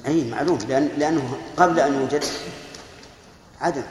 أي 0.07 0.31
معلوم 0.31 0.57
لأن 0.57 0.87
لأنه 0.97 1.37
قبل 1.57 1.79
أن 1.79 1.93
يوجد 1.93 2.23
عدم. 3.61 3.83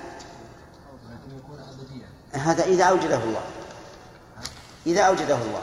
هذا 2.32 2.64
إذا 2.64 2.84
أوجده 2.84 3.24
الله. 3.24 3.40
إذا 4.86 5.02
أوجده 5.02 5.34
الله. 5.34 5.62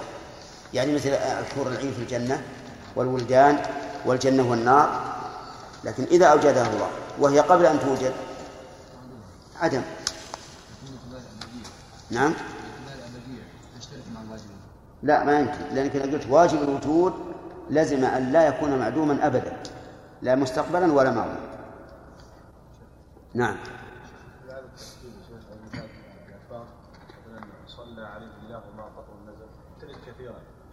يعني 0.73 0.95
مثل 0.95 1.09
الحور 1.09 1.67
العين 1.67 1.93
في 1.93 1.99
الجنة 2.01 2.41
والولدان 2.95 3.59
والجنة 4.05 4.49
والنار. 4.49 5.15
لكن 5.83 6.03
إذا 6.03 6.25
أوجدها 6.25 6.67
الله 6.73 6.89
وهي 7.19 7.39
قبل 7.39 7.65
أن 7.65 7.79
توجد 7.79 8.13
عدم. 9.61 9.81
نعم 12.11 12.33
كذلك 12.33 12.99
ابديا 13.15 13.43
تشترك 13.79 14.03
مع 14.15 14.21
الواجب 14.21 14.43
الوجود 14.43 14.94
لا 15.05 15.23
ما 15.23 15.39
يمكن 15.39 15.75
لأنك 15.75 15.95
إذا 15.95 16.11
قلت 16.11 16.29
واجب 16.29 16.63
الوجود 16.63 17.13
لزم 17.69 18.05
أن 18.05 18.31
لا 18.31 18.47
يكون 18.47 18.79
معدوما 18.79 19.27
أبدا 19.27 19.57
لا 20.21 20.35
مستقبلا 20.35 20.93
ولا 20.93 21.11
ماضيا. 21.11 21.55
نعم. 23.33 23.57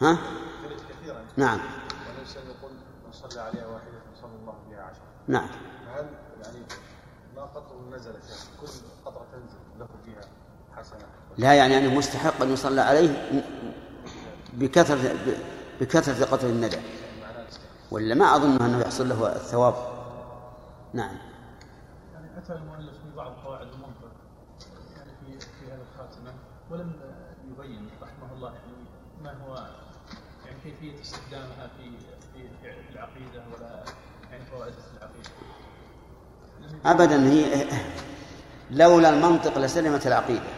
ها؟ 0.02 0.18
كثيرا 0.88 1.24
نعم. 1.36 1.58
ونفسه 2.18 2.40
يقول 2.40 2.72
من 3.06 3.12
صلى 3.12 3.40
عليها 3.40 3.66
واحدة 3.66 3.98
صلى 4.20 4.30
الله 4.40 4.54
بها 4.70 4.82
عشرة 4.82 5.02
نعم. 5.28 5.48
فهل 5.86 6.06
يعني 6.44 6.58
ما 7.36 7.96
يا 7.96 7.98
شيخ 8.02 8.48
كل 8.60 8.68
قطعة 9.06 9.24
تنزل 9.32 9.58
له 9.78 9.88
فيها 10.04 10.20
حسنة 10.76 11.06
لا 11.38 11.54
يعني 11.54 11.78
أنه 11.78 11.94
مستحق 11.94 12.42
أن 12.42 12.52
يصلى 12.52 12.80
عليه 12.80 13.08
بكثرة 14.52 15.14
بكثرة 15.80 16.24
قطر 16.24 16.46
الندى. 16.46 16.78
ولا 17.90 18.14
ما 18.14 18.36
أظن 18.36 18.62
أنه 18.62 18.80
يحصل 18.80 19.08
له 19.08 19.36
الثواب. 19.36 19.74
نعم. 20.94 21.16
يعني 22.14 22.38
أتى 22.38 22.52
المؤلف 22.52 22.92
في 22.92 23.16
بعض 23.16 23.32
قواعد 23.44 23.66
المنطق 23.66 24.12
يعني 24.96 25.10
في 25.20 25.40
في 25.40 25.72
هذه 25.72 25.80
الخاتمة 25.94 26.32
ولم 26.70 26.92
يبين 27.50 27.90
رحمه 28.02 28.32
الله 28.36 28.52
يعني 28.52 28.72
ما 29.22 29.46
هو 29.46 29.66
يعني 30.46 30.56
كيفية 30.64 31.00
استخدامها 31.02 31.70
في 31.78 31.90
في 32.34 32.48
في 32.62 32.94
العقيدة 32.94 33.42
ولا 33.54 33.84
يعني 34.30 34.44
فوائد 34.44 34.74
العقيدة. 34.96 35.30
أبدا 36.84 37.30
هي 37.30 37.66
لولا 38.70 39.08
المنطق 39.08 39.58
لسلمت 39.58 40.06
العقيدة. 40.06 40.50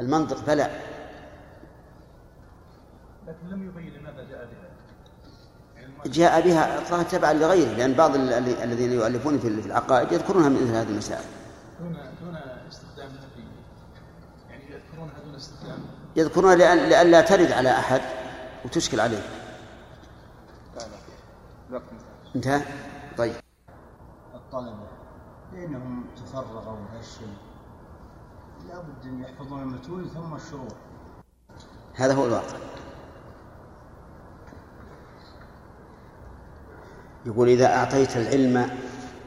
المنطق 0.00 0.36
فلا. 0.36 0.70
لكن 3.28 3.48
لم 3.50 3.68
يبين 3.68 3.92
لماذا 3.92 4.24
جاء 4.30 4.48
بها. 4.48 4.70
جاء 6.06 6.40
بها 6.40 6.78
إطلاقا 6.78 7.02
تبعا 7.02 7.32
لغيره 7.32 7.72
لأن 7.76 7.92
بعض 7.92 8.14
ال- 8.14 8.32
ال- 8.32 8.62
الذين 8.62 8.92
يؤلفون 8.92 9.38
في 9.38 9.60
في 9.62 9.66
العقائد 9.66 10.12
يذكرونها 10.12 10.48
من 10.48 10.62
مثل 10.62 10.74
هذه 10.74 10.88
المسائل. 10.88 11.24
دون 11.80 11.92
دون 12.22 12.36
استخدامها 12.68 13.20
في 13.34 13.40
يعني 14.50 14.64
يذكرونها 14.64 15.14
دون 15.24 15.34
استخدامها. 15.34 15.90
يذكرونها 16.16 16.54
لأن 16.54 16.78
لئلا 16.78 17.20
ترد 17.20 17.52
على 17.52 17.70
أحد 17.70 18.00
وتشكل 18.64 19.00
عليه. 19.00 19.22
انتهى؟ 22.36 22.62
طيب. 23.18 23.34
الطلبة 24.34 24.86
لأنهم 25.52 26.04
تفرغوا 26.16 26.76
هالشيء 26.96 27.28
لابد 28.68 29.04
أن 29.04 29.20
يحفظون 29.22 29.62
المتون 29.62 30.08
ثم 30.14 30.34
الشروط 30.34 30.74
هذا 31.94 32.14
هو 32.14 32.26
الواقع. 32.26 32.56
يقول 37.26 37.48
إذا 37.48 37.66
أعطيت 37.66 38.16
العلم 38.16 38.70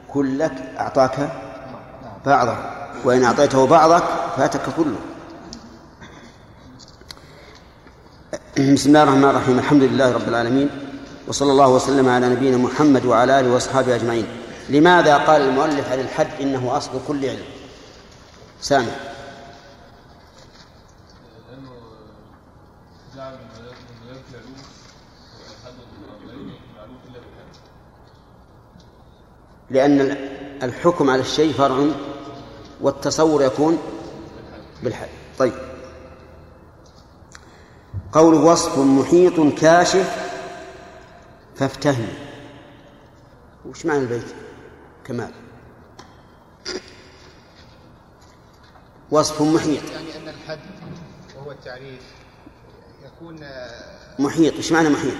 كلك 0.07 0.73
أعطاك 0.79 1.29
بعضه 2.25 2.57
وإن 3.03 3.23
أعطيته 3.23 3.67
بعضك 3.67 4.03
فاتك 4.37 4.61
كله. 4.77 4.97
بسم 8.73 8.89
الله 8.89 9.03
الرحمن 9.03 9.23
الرحيم 9.23 9.59
الحمد 9.59 9.83
لله 9.83 10.11
رب 10.11 10.27
العالمين 10.27 10.69
وصلى 11.27 11.51
الله 11.51 11.69
وسلم 11.69 12.09
على 12.09 12.29
نبينا 12.29 12.57
محمد 12.57 13.05
وعلى 13.05 13.39
آله 13.39 13.53
وأصحابه 13.53 13.95
أجمعين. 13.95 14.27
لماذا 14.69 15.17
قال 15.17 15.41
المؤلف 15.41 15.91
عن 15.91 15.99
الحد 15.99 16.27
إنه 16.41 16.77
أصل 16.77 16.91
كل 17.07 17.25
علم؟ 17.25 17.45
سامع 18.61 18.85
لأنه 21.49 21.71
جعل 23.15 23.33
من 23.33 23.47
مدارك 24.03 24.25
العلوم 24.31 24.55
الحد 25.51 25.73
العلم 26.25 26.51
معلوم 26.77 26.97
إلا 27.07 27.19
بالحد 27.19 27.53
لأن 29.69 30.01
الحكم 30.63 31.09
على 31.09 31.21
الشيء 31.21 31.53
فرع 31.53 31.85
والتصور 32.81 33.43
يكون 33.43 33.77
بالحد 34.83 35.09
طيب. 35.39 35.53
قوله 38.11 38.37
وصف 38.37 38.77
محيط 38.77 39.59
كاشف 39.59 40.27
فافتهم 41.55 42.07
وش 43.65 43.85
معنى 43.85 43.99
البيت؟ 43.99 44.27
كمال. 45.05 45.31
وصف 49.11 49.41
محيط. 49.41 49.83
يعني 49.91 50.17
أن 50.17 50.29
الحد 50.29 50.59
وهو 51.37 51.51
التعريف 51.51 52.01
يكون 53.05 53.39
محيط. 54.19 54.53
إيش 54.53 54.71
معنى 54.71 54.89
محيط؟ 54.89 55.17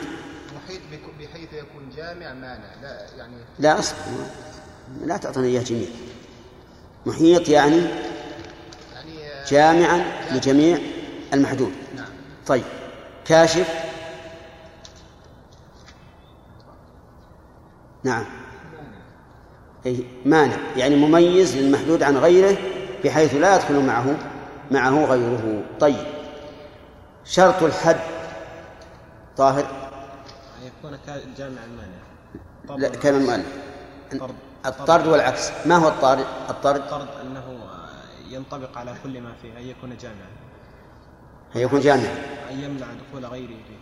بك- 0.91 1.19
بحيث 1.29 1.53
يكون 1.53 1.89
جامع 1.97 2.33
مانع 2.33 2.69
لا 2.81 3.05
يعني 3.17 3.33
لا 3.59 3.79
أصل 3.79 3.95
لا 5.05 5.17
تعطيني 5.17 5.47
إياه 5.47 5.63
جميع. 5.63 5.87
محيط 7.05 7.49
يعني 7.49 7.77
يعني 8.95 9.11
جامعا 9.49 10.03
لجميع 10.31 10.77
المحدود. 11.33 11.71
نعم. 11.95 12.05
طيب. 12.47 12.63
كاشف. 13.25 13.73
نعم. 18.03 18.25
أي 19.85 20.05
مانع. 20.25 20.57
يعني 20.75 20.95
مميز 20.95 21.57
للمحدود 21.57 22.03
عن 22.03 22.17
غيره 22.17 22.57
بحيث 23.03 23.35
لا 23.35 23.55
يدخل 23.55 23.85
معه 23.85 24.17
معه 24.71 25.05
غيره. 25.05 25.63
طيب. 25.79 26.05
شرط 27.25 27.63
الحد. 27.63 27.99
طاهر. 29.37 29.86
يكون 30.87 30.99
كا- 31.05 31.21
جامعا 31.37 31.65
مانع 31.67 32.77
لا 32.81 33.09
المؤلف 33.09 33.45
طرد. 34.19 34.35
الطرد 34.65 35.07
والعكس. 35.07 35.49
ما 35.65 35.75
هو 35.75 35.87
الطارد 35.87 36.25
الطرد 36.49 36.75
الطرد 36.81 37.07
أنه 37.21 37.59
ينطبق 38.29 38.77
على 38.77 38.95
كل 39.03 39.21
ما 39.21 39.33
فيه 39.41 39.57
أن 39.57 39.63
يكون 39.67 39.97
جامعا. 39.97 40.27
يكون 41.55 41.79
جامعا. 41.79 42.15
أن 42.51 42.59
يمنع 42.59 42.85
دخول 43.09 43.25
غيره. 43.25 43.47
فيه 43.47 43.77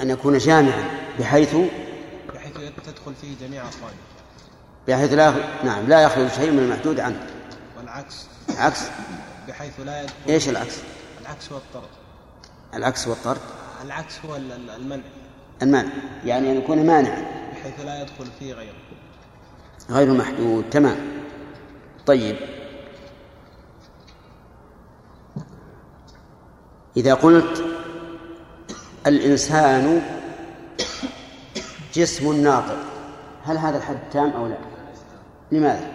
أن 0.00 0.10
يكون 0.10 0.38
جامعا. 0.38 0.84
بحيث؟ 1.18 1.56
بحيث 2.34 2.52
تدخل 2.86 3.14
فيه 3.14 3.46
جميع 3.46 3.62
أفراده 3.68 3.94
بحيث 4.88 5.12
لا 5.12 5.34
نعم 5.64 5.86
لا 5.88 6.02
يخرج 6.02 6.28
شيء 6.28 6.50
من 6.50 6.58
المحدود 6.58 7.00
عنه. 7.00 7.26
والعكس. 7.78 8.26
عكس. 8.58 8.80
بحيث 9.48 9.80
لا 9.80 10.02
يدخل 10.02 10.14
إيش 10.28 10.48
العكس؟ 10.48 10.74
العكس 11.20 11.52
هو 11.52 11.58
الطرد. 11.58 11.88
العكس 12.74 13.08
والطرد 13.08 13.40
العكس 13.82 14.24
هو 14.26 14.36
ال- 14.36 14.52
ال- 14.52 14.70
المنع. 14.70 15.02
المانع 15.62 15.92
يعني 16.24 16.52
أن 16.52 16.56
يكون 16.56 16.86
مانعا. 16.86 17.22
بحيث 17.52 17.80
لا 17.80 18.02
يدخل 18.02 18.26
فيه 18.38 18.54
غيره. 18.54 18.74
غير 19.90 20.12
محدود 20.14 20.64
تمام. 20.70 20.96
طيب. 22.06 22.36
إذا 26.96 27.14
قلت 27.14 27.64
الإنسان 29.06 30.02
جسم 31.94 32.42
ناطق 32.42 32.78
هل 33.44 33.56
هذا 33.58 33.78
الحد 33.78 33.98
تام 34.12 34.30
أو 34.30 34.46
لا؟ 34.46 34.58
لماذا؟ 35.52 35.90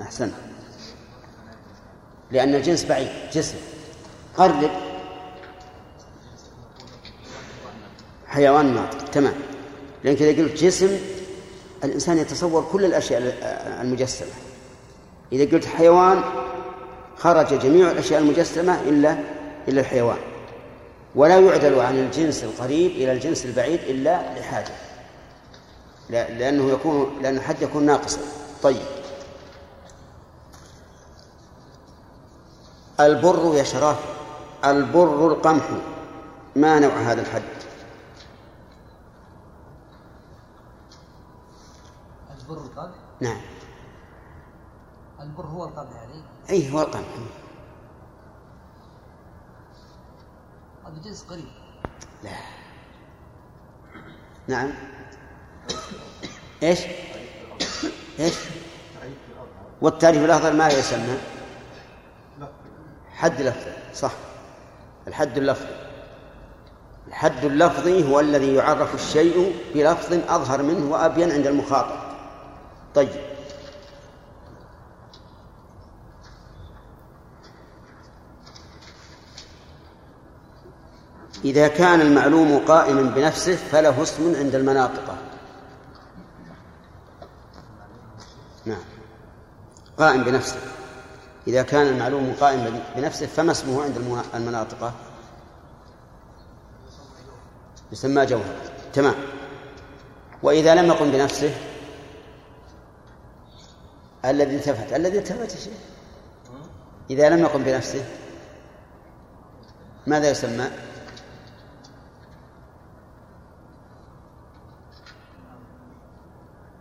أحسنت. 0.00 0.34
لأن 2.32 2.54
الجنس 2.54 2.84
بعيد. 2.84 3.08
جسم. 3.32 3.56
قرب. 4.36 4.70
حيوان 8.26 8.74
ناطق 8.74 9.10
تمام. 9.10 9.34
لأنك 10.04 10.22
إذا 10.22 10.42
قلت 10.42 10.64
جسم 10.64 10.98
الإنسان 11.84 12.18
يتصور 12.18 12.68
كل 12.72 12.84
الأشياء 12.84 13.22
المجسمة. 13.82 14.28
إذا 15.32 15.52
قلت 15.52 15.64
حيوان 15.64 16.22
خرج 17.16 17.58
جميع 17.58 17.90
الأشياء 17.90 18.20
المجسمة 18.20 18.80
إلا 18.80 19.18
إلا 19.68 19.80
الحيوان. 19.80 20.18
ولا 21.14 21.38
يعدل 21.38 21.80
عن 21.80 21.98
الجنس 21.98 22.44
القريب 22.44 22.90
إلى 22.90 23.12
الجنس 23.12 23.44
البعيد 23.44 23.80
إلا 23.80 24.38
لحاجة. 24.38 24.74
لأنه 26.10 26.70
يكون 26.70 27.18
لأن 27.22 27.36
الحد 27.36 27.62
يكون 27.62 27.86
ناقصا. 27.86 28.20
طيب. 28.62 28.91
البر 33.00 33.54
يا 33.54 33.62
شراف 33.62 33.98
البر 34.64 35.26
القمح. 35.32 35.64
ما 36.56 36.78
نوع 36.78 36.92
هذا 36.92 37.20
الحد؟ 37.20 37.42
البر 42.40 42.60
القمح؟ 42.60 42.94
نعم. 43.20 43.40
البر 45.20 45.46
هو 45.46 45.64
القمح 45.64 45.92
يعني 45.92 46.22
أي 46.50 46.72
هو 46.72 46.80
القمح. 46.82 47.06
هذا 50.86 51.02
جنس 51.04 51.22
قريب. 51.22 51.48
لا. 52.24 52.30
نعم. 54.48 54.72
إيش؟ 56.62 56.80
إيش؟ 58.20 58.34
والتعريف 59.82 60.24
الأفضل 60.24 60.56
ما 60.56 60.68
يسمى. 60.68 61.18
حد 63.22 63.42
لفظي 63.42 63.72
صح. 63.94 64.12
الحد 65.08 65.38
اللفظي. 65.38 65.74
الحد 67.08 67.44
اللفظي 67.44 68.10
هو 68.10 68.20
الذي 68.20 68.54
يعرف 68.54 68.94
الشيء 68.94 69.56
بلفظ 69.74 70.12
أظهر 70.28 70.62
منه 70.62 70.92
وأبين 70.92 71.32
عند 71.32 71.46
المخاطب. 71.46 71.96
طيب. 72.94 73.08
إذا 81.44 81.68
كان 81.68 82.00
المعلوم 82.00 82.58
قائما 82.58 83.02
بنفسه 83.02 83.56
فله 83.56 84.02
اسم 84.02 84.34
عند 84.36 84.54
المناطق. 84.54 85.16
نعم. 88.66 88.84
قائم 89.98 90.24
بنفسه. 90.24 90.81
إذا 91.46 91.62
كان 91.62 91.86
المعلوم 91.86 92.34
قائم 92.40 92.82
بنفسه 92.96 93.26
فما 93.26 93.52
اسمه 93.52 93.82
عند 93.82 93.96
المنا- 93.96 94.36
المناطق 94.36 94.92
يسمى 97.92 98.26
جوهر. 98.26 98.54
تمام. 98.92 99.14
وإذا 100.42 100.74
لم 100.74 100.86
يقم 100.86 101.10
بنفسه؟ 101.10 101.54
الذي 104.24 104.56
التفت. 104.56 104.92
الذي 104.92 105.18
التفت 105.18 105.50
شيخ. 105.58 105.78
إذا 107.10 107.28
لم 107.28 107.38
يقم 107.38 107.62
بنفسه؟ 107.62 108.04
ماذا 110.06 110.30
يسمى؟ 110.30 110.66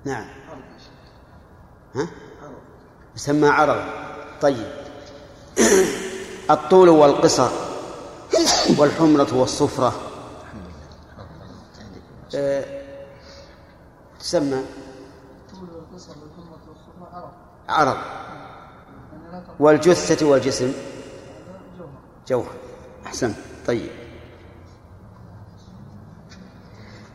نعم. 0.06 0.28
ها؟ 1.96 2.08
يسمى 3.16 3.48
عرض. 3.48 4.11
طيب. 4.42 4.72
الطول 6.52 6.90
والقصر 6.90 7.50
والحمرة 8.78 9.28
والصفرة. 9.34 9.94
آه، 12.36 12.66
تسمى 14.20 14.64
عرض 17.70 17.98
والجثة 19.60 20.26
والجسم 20.26 20.74
جوهر. 22.28 22.52
أحسنت. 23.06 23.36
طيب. 23.68 23.92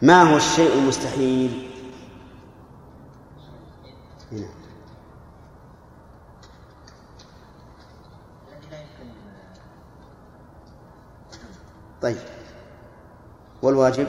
ما 0.03 0.23
هو 0.23 0.37
الشيء 0.37 0.73
المستحيل؟ 0.73 1.76
طيب. 12.07 12.17
والواجب؟ 13.63 14.07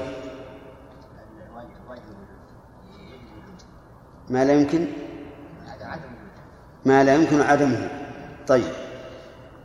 ما 4.30 4.46
لا 4.46 4.54
يمكن؟ 4.54 4.88
ما 6.86 7.04
لا 7.04 7.16
يمكن 7.16 7.42
عدمه. 7.42 7.90
طيب. 8.48 8.72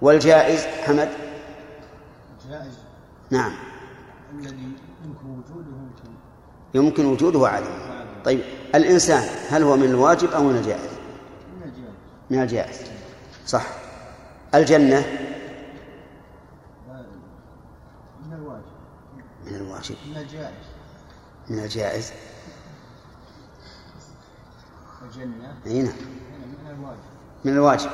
والجائز 0.02 0.66
حمد؟ 0.66 1.08
جائز. 2.48 2.78
نعم. 3.30 3.52
الذي 4.34 4.48
يمكن 5.04 5.26
وجوده 5.26 5.70
يمكن. 5.70 6.10
يمكن 6.74 7.04
وجوده 7.04 7.38
وعدمه 7.38 8.04
طيب. 8.24 8.40
الإنسان 8.74 9.28
هل 9.50 9.62
هو 9.62 9.76
من 9.76 9.84
الواجب 9.84 10.30
أو 10.30 10.42
من 10.42 10.56
الجائز؟ 10.56 10.90
من 11.56 11.62
الجائز. 11.62 11.94
من 12.30 12.42
الجائز. 12.42 12.80
صح. 13.46 13.66
الجنة؟ 14.54 15.31
من 18.26 18.32
الواجب. 18.32 18.64
من 19.46 19.54
الواجب. 19.54 19.96
من 20.10 20.16
الجائز. 20.16 20.66
من 21.48 21.58
الجائز. 21.58 22.12
الجنة 25.02 25.56
أي 25.66 25.82
نعم. 25.82 25.92
هنا 25.92 25.94
من 26.64 26.70
الواجب. 26.70 26.98
من 27.44 27.52
الواجب. 27.52 27.90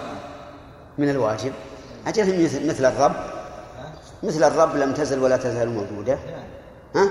من 0.98 1.10
الواجب. 1.10 1.52
أجل 2.06 2.44
مثل 2.44 2.68
مثل 2.68 2.84
الرب. 2.84 3.16
مثل 4.22 4.44
الرب 4.44 4.76
لم 4.76 4.94
تزل 4.94 5.18
ولا 5.18 5.36
تزال 5.36 5.68
موجودة. 5.68 6.18
ها؟ 6.96 7.10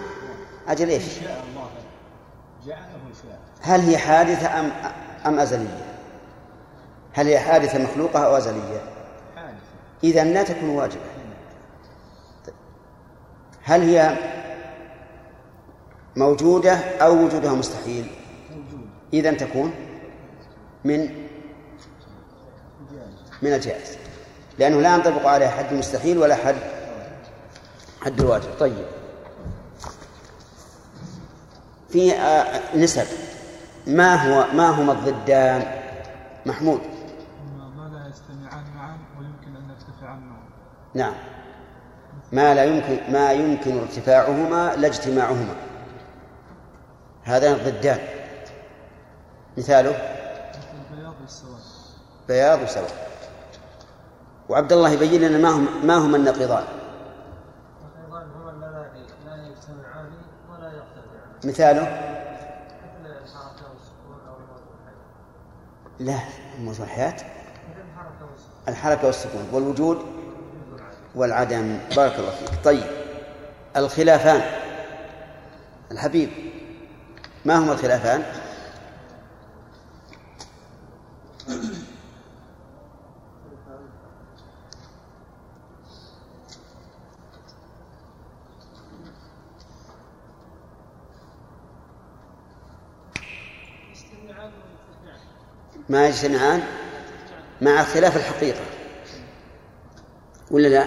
أجل 0.67 0.89
إيش؟ 0.89 1.03
شاء 1.03 1.43
الله. 1.49 1.69
جعله 2.65 3.13
شاء. 3.23 3.39
هل 3.61 3.81
هي 3.81 3.97
حادثة 3.97 4.59
أم 4.59 4.71
أم 5.25 5.39
أزلية؟ 5.39 5.85
هل 7.13 7.27
هي 7.27 7.39
حادثة 7.39 7.83
مخلوقة 7.83 8.25
أو 8.25 8.37
أزلية؟ 8.37 8.81
حادث 9.35 9.57
إذا 10.03 10.23
لا 10.23 10.43
تكون 10.43 10.69
واجبة. 10.69 11.16
هل 13.67 13.81
هي 13.81 14.17
موجودة 16.15 16.75
أو 16.75 17.25
وجودها 17.25 17.53
مستحيل؟ 17.53 18.07
إذا 19.13 19.33
تكون 19.33 19.73
من 20.83 21.09
من 23.41 23.53
الجائز 23.53 23.97
لأنه 24.59 24.81
لا 24.81 24.95
ينطبق 24.95 25.27
عليه 25.27 25.47
حد 25.47 25.71
المستحيل 25.71 26.17
ولا 26.17 26.35
حد 26.35 26.55
حد 28.01 28.19
الواجب 28.19 28.49
طيب. 28.59 28.85
في 31.89 32.13
آه، 32.13 32.77
نسب. 32.77 33.07
ما 33.87 34.15
هو 34.15 34.53
ما 34.53 34.69
هما 34.69 34.91
الضدان؟ 34.93 35.81
محمود. 36.45 36.79
ما 37.77 37.89
لا 37.93 38.07
يجتمعان 38.07 38.63
معا 38.75 38.97
ويمكن 39.19 39.55
أن 39.55 39.69
يرتفعان 39.69 40.19
معا؟ 40.19 40.39
نعم. 40.93 41.13
ما 42.31 42.53
لا 42.53 42.63
يمكن 42.63 43.13
ما 43.13 43.31
يمكن 43.31 43.79
ارتفاعهما 43.79 44.75
لا 44.75 44.87
اجتماعهما. 44.87 45.55
هذان 47.23 47.53
الضدان 47.53 47.99
مثاله؟ 49.57 49.89
البياض 50.91 51.13
والسواد 51.21 51.61
بياض 52.27 52.61
وسواد 52.61 52.91
وعبد 54.49 54.73
الله 54.73 54.89
يبين 54.89 55.21
لنا 55.21 55.37
ما 55.37 55.49
هم 55.49 55.87
ما 55.87 55.95
هما 55.97 56.17
النقيضان. 56.17 56.63
النقيضان 57.81 58.31
هما 58.31 58.51
اللذان 58.51 59.05
لا 59.25 59.47
يجتمعان 59.47 60.11
ولا 60.51 60.67
يرتفعان 60.67 61.29
مثاله 61.43 62.13
لا 65.99 66.19
موت 66.59 66.79
الحياة. 66.79 67.15
الحركة 68.67 69.05
والسكون. 69.05 69.49
والوجود؟ 69.53 70.16
والعدم. 71.15 71.79
بارك 71.95 72.19
الله 72.19 72.31
فيك. 72.31 72.49
طيب 72.63 72.83
الخلافان. 73.77 74.41
الحبيب 75.91 76.29
ما 77.45 77.57
هما 77.57 77.71
الخلافان؟ 77.73 78.23
ما 95.89 96.07
يجتمعان؟ 96.07 96.63
مع 97.61 97.81
اختلاف 97.81 98.17
الحقيقة. 98.17 98.59
ولا 100.51 100.67
لا؟ 100.67 100.85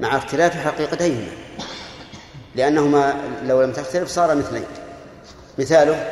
مع 0.00 0.16
اختلاف 0.16 0.56
حقيقتيهما 0.56 1.32
لأنهما 2.54 3.14
لو 3.42 3.62
لم 3.62 3.72
تختلف 3.72 4.08
صار 4.08 4.34
مثلين. 4.34 4.64
مثاله 5.58 6.10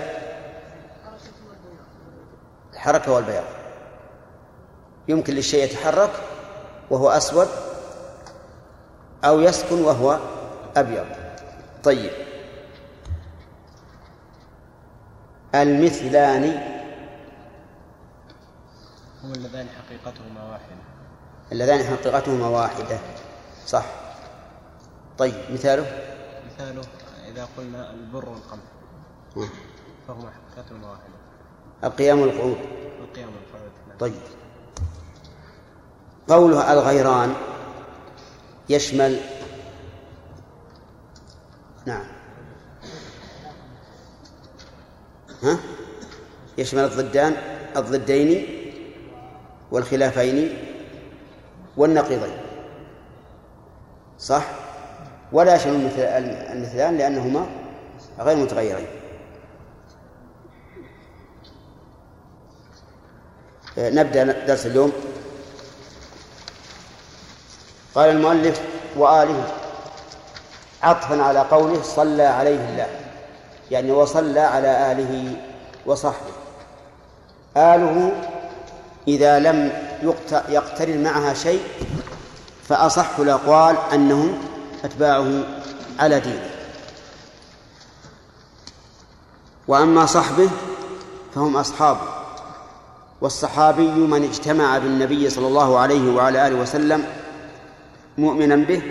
الحركة 2.72 3.12
والبياض. 3.12 3.44
يمكن 5.08 5.34
للشيء 5.34 5.64
يتحرك 5.64 6.10
وهو 6.90 7.08
أسود 7.08 7.48
أو 9.24 9.40
يسكن 9.40 9.82
وهو 9.84 10.18
أبيض. 10.76 11.06
طيب. 11.84 12.10
المثلان. 15.54 16.44
هم 19.24 19.32
اللذان 19.32 19.66
حقيقتهما 19.68 20.50
واحدة 20.50 20.91
اللذان 21.52 21.84
حقيقتهما 21.84 22.48
واحدة. 22.48 22.98
صح. 23.66 23.84
طيب 25.18 25.34
مثاله؟ 25.50 25.86
مثاله 26.46 26.82
إذا 27.28 27.48
قلنا 27.56 27.90
البر 27.90 28.28
والقمح. 28.28 28.62
فهما 30.08 30.30
حقيقتهما 30.30 30.90
واحدة. 30.90 31.14
القيام 31.84 32.20
والقعود. 32.20 32.56
القيام 33.00 33.28
والقعود 33.28 33.72
نعم. 33.88 33.98
طيب. 33.98 34.20
قوله 36.28 36.72
الغيران 36.72 37.34
يشمل 38.68 39.20
نعم. 41.86 42.04
ها؟ 45.42 45.58
يشمل 46.58 46.84
الضدان 46.84 47.36
الضدين 47.76 48.46
والخلافين 49.70 50.71
والنقيضين. 51.76 52.36
صح؟ 54.18 54.44
ولا 55.32 55.54
يشمل 55.54 55.74
المثل- 55.74 56.52
المثلان 56.52 56.98
لأنهما 56.98 57.46
غير 58.18 58.36
متغيرين. 58.36 58.86
آه، 63.78 63.90
نبدأ 63.90 64.46
درس 64.46 64.66
اليوم. 64.66 64.92
قال 67.94 68.10
المؤلف 68.10 68.62
وآله 68.96 69.44
عطفا 70.82 71.22
على 71.22 71.40
قوله 71.40 71.82
صلى 71.82 72.22
عليه 72.22 72.68
الله. 72.70 72.86
يعني 73.70 73.92
وصلى 73.92 74.40
على 74.40 74.92
آله 74.92 75.36
وصحبه. 75.86 76.32
آله 77.56 78.12
إذا 79.08 79.38
لم 79.38 79.72
يقترن 80.48 81.02
معها 81.02 81.34
شيء 81.34 81.60
فأصح 82.68 83.18
الأقوال 83.18 83.76
أنهم 83.92 84.38
أتباعه 84.84 85.44
على 85.98 86.20
دينه 86.20 86.50
وأما 89.68 90.06
صحبه 90.06 90.50
فهم 91.34 91.56
أصحابه 91.56 92.08
والصحابي 93.20 93.88
من 93.88 94.24
اجتمع 94.24 94.78
بالنبي 94.78 95.30
صلى 95.30 95.46
الله 95.46 95.78
عليه 95.78 96.14
وعلى 96.14 96.46
آله 96.46 96.56
وسلم 96.56 97.04
مؤمنا 98.18 98.56
به 98.56 98.82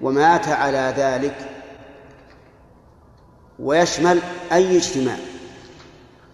ومات 0.00 0.48
على 0.48 0.94
ذلك 0.96 1.50
ويشمل 3.58 4.20
أي 4.52 4.76
اجتماع 4.76 5.16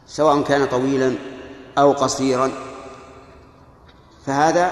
سواء 0.07 0.43
كان 0.43 0.67
طويلا 0.67 1.15
أو 1.79 1.93
قصيرا. 1.93 2.53
فهذا 4.27 4.71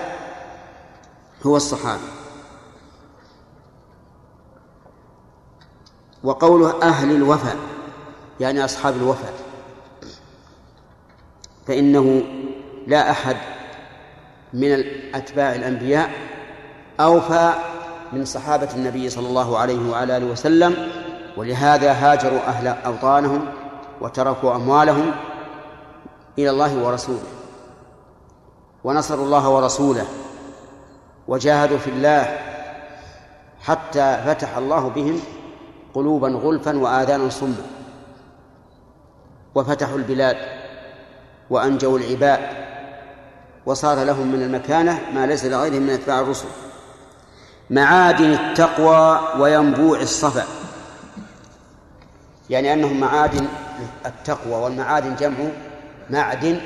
هو 1.46 1.56
الصحابي. 1.56 2.10
وقوله 6.24 6.82
أهل 6.82 7.10
الوفاء 7.10 7.56
يعني 8.40 8.64
أصحاب 8.64 8.96
الوفاء. 8.96 9.34
فإنه 11.66 12.22
لا 12.86 13.10
أحد 13.10 13.36
من 14.52 14.84
أتباع 15.14 15.54
الأنبياء 15.54 16.10
أوفى 17.00 17.52
من 18.12 18.24
صحابة 18.24 18.68
النبي 18.74 19.10
صلى 19.10 19.28
الله 19.28 19.58
عليه 19.58 19.90
وعلى 19.90 20.16
آله 20.16 20.26
وسلم 20.26 20.88
ولهذا 21.36 21.92
هاجروا 21.92 22.40
أهل 22.48 22.68
أوطانهم 22.68 23.46
وتركوا 24.00 24.56
أموالهم 24.56 25.12
إلى 26.38 26.50
الله 26.50 26.84
ورسوله. 26.84 27.39
ونصروا 28.84 29.24
الله 29.24 29.48
ورسوله 29.48 30.06
وجاهدوا 31.28 31.78
في 31.78 31.90
الله 31.90 32.38
حتى 33.60 34.22
فتح 34.26 34.56
الله 34.56 34.88
بهم 34.88 35.20
قلوبا 35.94 36.28
غلفا 36.28 36.78
وآذانا 36.78 37.30
صما. 37.30 37.62
وفتحوا 39.54 39.98
البلاد 39.98 40.36
وأنجوا 41.50 41.98
العباد 41.98 42.40
وصار 43.66 44.04
لهم 44.04 44.26
من 44.26 44.42
المكانة 44.42 45.00
ما 45.14 45.26
ليس 45.26 45.44
لغيرهم 45.44 45.82
من 45.82 45.90
أتباع 45.90 46.20
الرسل. 46.20 46.48
معادن 47.70 48.32
التقوى 48.32 49.20
وينبوع 49.38 50.00
الصفا. 50.00 50.44
يعني 52.50 52.72
أنهم 52.72 53.00
معادن 53.00 53.46
التقوى 54.06 54.54
والمعادن 54.54 55.14
جمع 55.16 55.36
معدن 56.10 56.60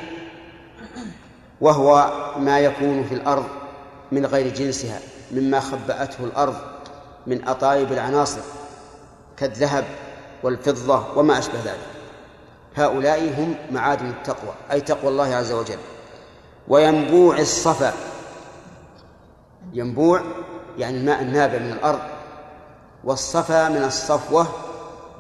وهو 1.65 2.13
ما 2.39 2.61
يكون 2.61 3.05
في 3.05 3.15
الأرض 3.15 3.45
من 4.13 4.27
غير 4.27 4.55
جنسها 4.55 4.99
مما 5.33 5.61
خبأته 5.61 6.25
الأرض 6.25 6.55
من 7.27 7.49
أطايب 7.49 7.93
العناصر 7.93 8.41
كالذهب 9.37 9.85
والفضة 10.43 11.05
وما 11.17 11.39
أشبه 11.39 11.59
ذلك. 11.65 11.87
هؤلاء 12.77 13.35
هم 13.39 13.55
معادن 13.71 14.07
التقوى 14.07 14.55
أي 14.73 14.81
تقوى 14.81 15.11
الله 15.11 15.35
عز 15.35 15.53
وجل. 15.53 15.79
وينبوع 16.69 17.39
الصفا 17.39 17.93
ينبوع 19.73 20.23
يعني 20.79 20.97
الماء 20.97 21.23
النابع 21.23 21.59
من 21.59 21.73
الأرض. 21.73 22.01
والصفا 23.05 23.69
من 23.69 23.85
الصفوة 23.85 24.47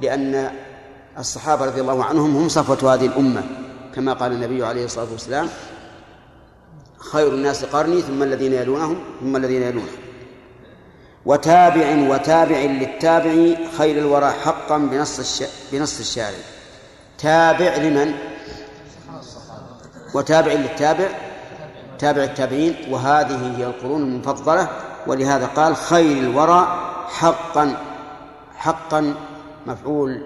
لأن 0.03 0.51
الصحابة 1.19 1.65
رضي 1.65 1.81
الله 1.81 2.05
عنهم 2.05 2.37
هم 2.37 2.49
صفوة 2.49 2.95
هذه 2.95 3.07
الأمة 3.07 3.43
كما 3.95 4.13
قال 4.13 4.33
النبي 4.33 4.65
عليه 4.65 4.85
الصلاة 4.85 5.07
والسلام 5.13 5.49
خير 7.13 7.29
الناس 7.29 7.65
قرني 7.65 8.03
ثم 8.03 8.23
الذين 8.23 8.53
يلونهم 8.53 8.99
ثم 9.21 9.37
الذين 9.37 9.63
يلونهم. 9.63 9.89
وتابع 11.27 11.97
وتابع 12.11 12.59
للتابع 12.59 13.55
خير 13.79 13.99
الورى 13.99 14.31
حقا 14.31 14.79
بنص 14.79 15.19
الش... 15.19 15.43
بنص 15.73 16.01
الشارع. 16.01 16.39
تابع 17.19 17.77
لمن؟ 17.77 18.15
وتابع 20.15 20.53
للتابع 20.53 21.09
تابع 21.99 22.25
التابعين. 22.25 22.77
وهذه 22.91 23.57
هي 23.59 23.67
القرون 23.67 24.03
المفضلة. 24.03 24.69
ولهذا 25.07 25.47
قال 25.47 25.77
خير 25.77 26.19
الورى 26.19 26.79
حقا 27.09 27.77
حقا 28.57 29.15
مفعول 29.67 30.23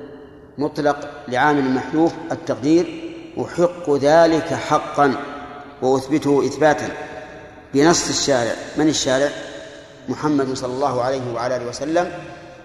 مطلق 0.59 1.11
لعامل 1.29 1.74
محذوف 1.74 2.12
التقدير. 2.33 3.14
أحق 3.41 3.91
ذلك 3.91 4.55
حقا. 4.55 5.14
وأثبته 5.83 6.47
إثباتا 6.47 6.89
بنص 7.74 8.09
الشارع. 8.09 8.55
من 8.76 8.89
الشارع؟ 8.89 9.31
محمد 10.09 10.55
صلى 10.55 10.72
الله 10.72 11.03
عليه 11.03 11.35
وعلى 11.35 11.57
آله 11.57 11.68
وسلم. 11.68 12.12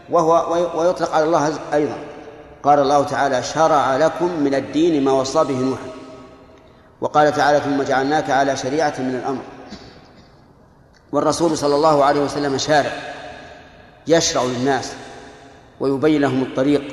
وهو 0.09 0.53
ويطلق 0.79 1.11
على 1.11 1.25
الله 1.25 1.53
أيضا. 1.73 1.97
قال 2.63 2.79
الله 2.79 3.03
تعالى 3.03 3.43
شرع 3.43 3.97
لكم 3.97 4.39
من 4.39 4.55
الدين 4.55 5.03
ما 5.03 5.11
وصى 5.11 5.43
به 5.43 5.59
نوحا 5.59 5.87
وقال 7.01 7.33
تعالى 7.33 7.59
ثم 7.59 7.83
جعلناك 7.83 8.29
على 8.29 8.57
شريعة 8.57 8.93
من 8.99 9.15
الأمر. 9.15 9.41
والرسول 11.11 11.57
صلى 11.57 11.75
الله 11.75 12.03
عليه 12.03 12.21
وسلم 12.21 12.57
شارع 12.57 12.91
يشرع 14.07 14.43
للناس 14.43 14.91
ويبين 15.79 16.21
لهم 16.21 16.43
الطريق. 16.43 16.83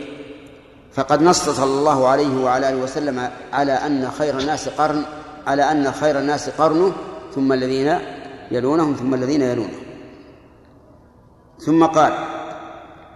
فقد 0.95 1.23
نص 1.23 1.49
صلى 1.49 1.65
الله 1.65 2.09
عليه 2.09 2.45
وعلى 2.45 2.69
آله 2.69 2.77
وسلم 2.77 3.31
على 3.53 3.73
أن 3.73 4.11
خير 4.19 4.39
الناس 4.39 4.69
قرن 4.69 5.05
على 5.47 5.63
أن 5.63 5.93
خير 5.93 6.19
الناس 6.19 6.51
قرنه 6.51 6.93
ثم 7.35 7.53
الذين 7.53 7.99
يلونهم 8.51 8.95
ثم 8.95 9.15
الذين 9.15 9.43
يلونهم 9.43 9.83
ثم 11.59 11.85
قال 11.85 12.13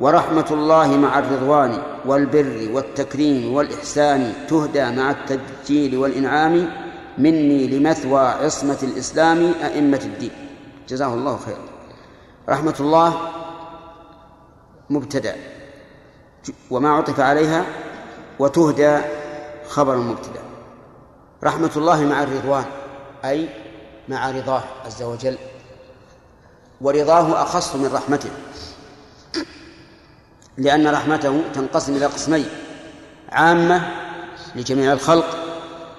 ورحمة 0.01 0.47
الله 0.51 0.97
مع 0.97 1.19
الرضوان 1.19 1.83
والبر 2.07 2.69
والتكريم 2.73 3.55
والإحسان 3.55 4.33
تهدى 4.49 4.91
مع 4.91 5.11
التبجيل 5.11 5.97
والإنعام 5.97 6.69
مني 7.19 7.67
لمثوى 7.67 8.21
عصمة 8.21 8.79
الإسلام 8.83 9.53
أئمة 9.65 10.01
الدين. 10.05 10.31
جزاه 10.89 11.15
الله 11.15 11.37
خيرا. 11.37 11.65
رحمة 12.49 12.75
الله 12.81 13.19
مبتدأ 14.91 15.37
وما 16.71 16.91
عطف 16.91 17.21
عليها 17.21 17.65
وتهدى 18.39 18.99
خبر 19.69 19.97
مبتدأ. 19.97 20.44
رحمة 21.45 21.71
الله 21.77 22.01
مع 22.01 22.23
الرضوان 22.23 22.65
أي 23.25 23.49
مع 24.09 24.31
رضاه 24.31 24.63
عز 24.87 25.03
وجل. 25.03 25.39
ورضاه 26.81 27.43
أخص 27.43 27.77
من 27.77 27.91
رحمته 27.95 28.31
لأن 30.59 30.87
رحمته 30.87 31.41
تنقسم 31.55 31.97
إلى 31.97 32.07
قسمين 32.07 32.47
عامة 33.33 33.83
لجميع 34.55 34.93
الخلق 34.93 35.27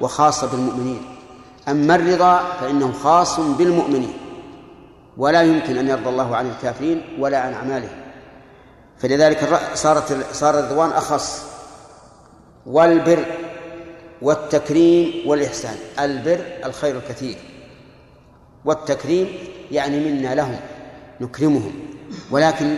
وخاصة 0.01 0.47
بالمؤمنين. 0.47 1.15
أما 1.67 1.95
الرضا 1.95 2.43
فإنه 2.61 2.91
خاص 2.91 3.39
بالمؤمنين 3.39 4.17
ولا 5.17 5.41
يمكن 5.41 5.77
أن 5.77 5.87
يرضى 5.87 6.09
الله 6.09 6.35
عن 6.35 6.49
الكافرين 6.49 7.17
ولا 7.19 7.39
عن 7.39 7.53
أعمالهم. 7.53 8.05
فلذلك 8.97 9.59
صارت 9.73 10.25
صار 10.33 10.59
الرضوان 10.59 10.89
أخص 10.89 11.45
والبر 12.65 13.25
والتكريم 14.21 15.29
والإحسان. 15.29 15.75
البر 15.99 16.39
الخير 16.65 16.95
الكثير. 16.97 17.37
والتكريم 18.65 19.27
يعني 19.71 19.99
منا 20.11 20.35
لهم 20.35 20.59
نكرمهم. 21.21 21.71
ولكن 22.31 22.75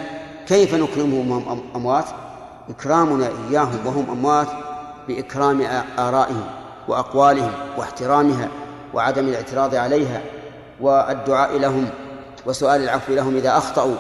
كيف 0.47 0.73
نكرمهم 0.75 1.31
وهم 1.31 1.45
أم- 1.45 1.75
أموات؟ 1.75 2.05
إكرامنا 2.69 3.29
إياهم 3.49 3.88
وهم 3.88 4.09
أموات 4.11 4.47
بإكرام 5.07 5.61
آرائهم 5.99 6.45
وأقوالهم 6.88 7.51
واحترامها 7.77 8.49
وعدم 8.93 9.27
الاعتراض 9.27 9.75
عليها 9.75 10.21
والدعاء 10.81 11.57
لهم 11.57 11.89
وسؤال 12.45 12.81
العفو 12.83 13.13
لهم 13.13 13.35
إذا 13.38 13.57
أخطأوا 13.57 13.95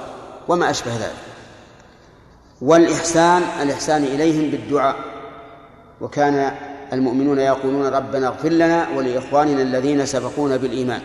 وما 0.47 0.69
أشبه 0.69 0.91
ذلك. 0.95 1.13
والإحسان 2.61 3.41
الإحسان 3.61 4.03
إليهم 4.03 4.51
بالدعاء. 4.51 4.95
وكان 6.01 6.51
المؤمنون 6.93 7.39
يقولون 7.39 7.85
ربنا 7.85 8.27
اغفر 8.27 8.49
لنا 8.49 8.89
ولإخواننا 8.89 9.61
الذين 9.61 10.05
سبقونا 10.05 10.57
بالإيمان. 10.57 11.01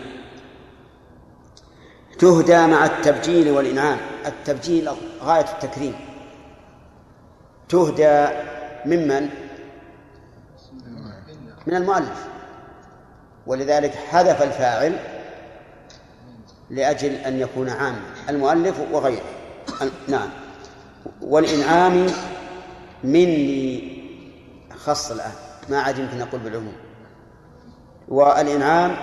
تهدى 2.19 2.67
مع 2.67 2.85
التبجيل 2.85 3.51
والإنعام. 3.51 3.97
التبجيل 4.25 4.89
غاية 5.21 5.45
التكريم. 5.51 5.95
تهدى 7.69 8.27
ممن 8.85 9.29
من؟ 11.67 11.75
المؤلف. 11.75 12.27
ولذلك 13.47 13.95
حذف 13.95 14.41
الفاعل 14.41 14.99
لأجل 16.69 17.09
أن 17.09 17.39
يكون 17.39 17.69
عاما. 17.69 18.01
المؤلف 18.29 18.79
وغيره. 18.91 19.23
نعم. 20.07 20.29
والإنعام 21.21 22.07
مني 23.03 23.93
خص 24.77 25.11
الآن. 25.11 25.42
ما 25.69 25.81
عاد 25.81 25.97
يمكن 25.97 26.21
أقول 26.21 26.41
بالعموم. 26.41 26.75
والإنعام 28.07 28.95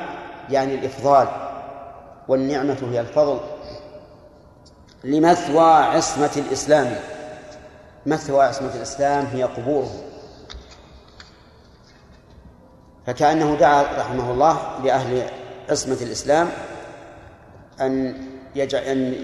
يعني 0.50 0.74
الإفضال 0.74 1.28
والنعمة 2.28 2.78
هي 2.92 3.00
الفضل. 3.00 3.40
لمثوى 5.04 5.72
عصمة 5.72 6.30
الإسلام 6.36 6.96
مثوى 8.06 8.44
عصمة 8.44 8.74
الإسلام 8.74 9.24
هي 9.24 9.42
قبوره 9.42 9.90
فكأنه 13.06 13.54
دعا 13.54 13.82
رحمه 13.82 14.30
الله 14.30 14.58
لأهل 14.84 15.28
عصمة 15.70 15.96
الإسلام 16.02 16.48
أن 17.80 18.14
يجعل 18.54 18.82
أن 18.82 19.14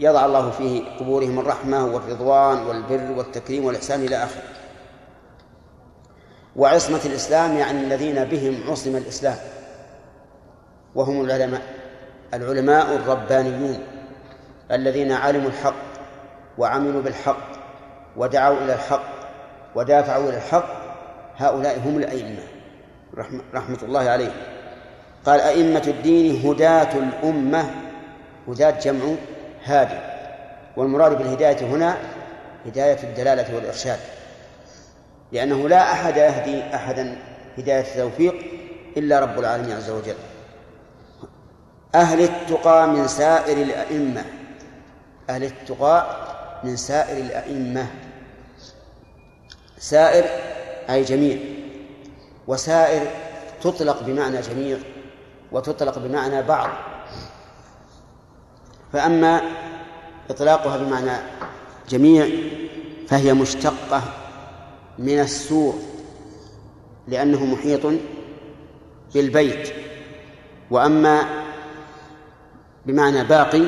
يضع 0.00 0.26
الله 0.26 0.50
في 0.50 0.80
قبورهم 1.00 1.38
الرحمة 1.38 1.84
والرضوان 1.84 2.66
والبر 2.66 3.12
والتكريم 3.18 3.64
والإحسان 3.64 4.00
إلى 4.04 4.16
آخره. 4.16 4.42
وعصمة 6.56 7.00
الإسلام 7.04 7.56
يعني 7.56 7.80
الذين 7.80 8.24
بهم 8.24 8.70
عصم 8.70 8.96
الإسلام. 8.96 9.36
وهم 10.94 11.24
العلماء 11.24 11.62
العلماء 12.34 12.94
الربانيون 12.96 13.78
الذين 14.72 15.12
علموا 15.12 15.48
الحق 15.48 15.74
وعملوا 16.58 17.02
بالحق 17.02 17.46
ودعوا 18.16 18.58
إلى 18.58 18.74
الحق 18.74 19.16
ودافعوا 19.74 20.28
إلى 20.28 20.36
الحق 20.36 20.68
هؤلاء 21.36 21.78
هم 21.78 21.98
الأئمة 21.98 22.42
رحمة, 23.14 23.40
رحمة 23.54 23.78
الله 23.82 24.10
عليهم. 24.10 24.32
قال 25.26 25.40
أئمة 25.40 25.82
الدين 25.86 26.46
هداة 26.46 26.98
الأمة 26.98 27.70
هداة 28.48 28.70
جمع 28.70 29.14
هادي. 29.64 29.98
والمراد 30.76 31.18
بالهداية 31.18 31.66
هنا 31.66 31.96
هداية 32.66 33.02
الدلالة 33.02 33.54
والإرشاد. 33.54 33.98
لأنه 35.32 35.68
لا 35.68 35.92
أحد 35.92 36.16
يهدي 36.16 36.74
أحدا 36.74 37.18
هداية 37.58 37.80
التوفيق 37.80 38.34
إلا 38.96 39.20
رب 39.20 39.38
العالمين 39.38 39.76
عز 39.76 39.90
وجل. 39.90 40.14
أهل 41.94 42.20
التقى 42.20 42.88
من 42.88 43.08
سائر 43.08 43.62
الأئمة. 43.62 44.24
أهل 45.30 45.44
التقى 45.44 46.06
من 46.64 46.76
سائر 46.76 47.16
الأئمة. 47.16 47.86
سائر 49.78 50.24
أي 50.90 51.02
جميع. 51.02 51.38
وسائر 52.46 53.06
تطلق 53.62 54.02
بمعنى 54.02 54.40
جميع 54.40 54.78
وتطلق 55.52 55.98
بمعنى 55.98 56.42
بعض. 56.42 56.70
فأما 58.92 59.40
إطلاقها 60.30 60.76
بمعنى 60.76 61.12
جميع 61.88 62.28
فهي 63.08 63.34
مشتقة 63.34 64.02
من 64.98 65.20
السور 65.20 65.74
لأنه 67.08 67.44
محيط 67.44 67.80
بالبيت. 69.14 69.72
وأما 70.70 71.22
بمعنى 72.86 73.24
باقي 73.24 73.62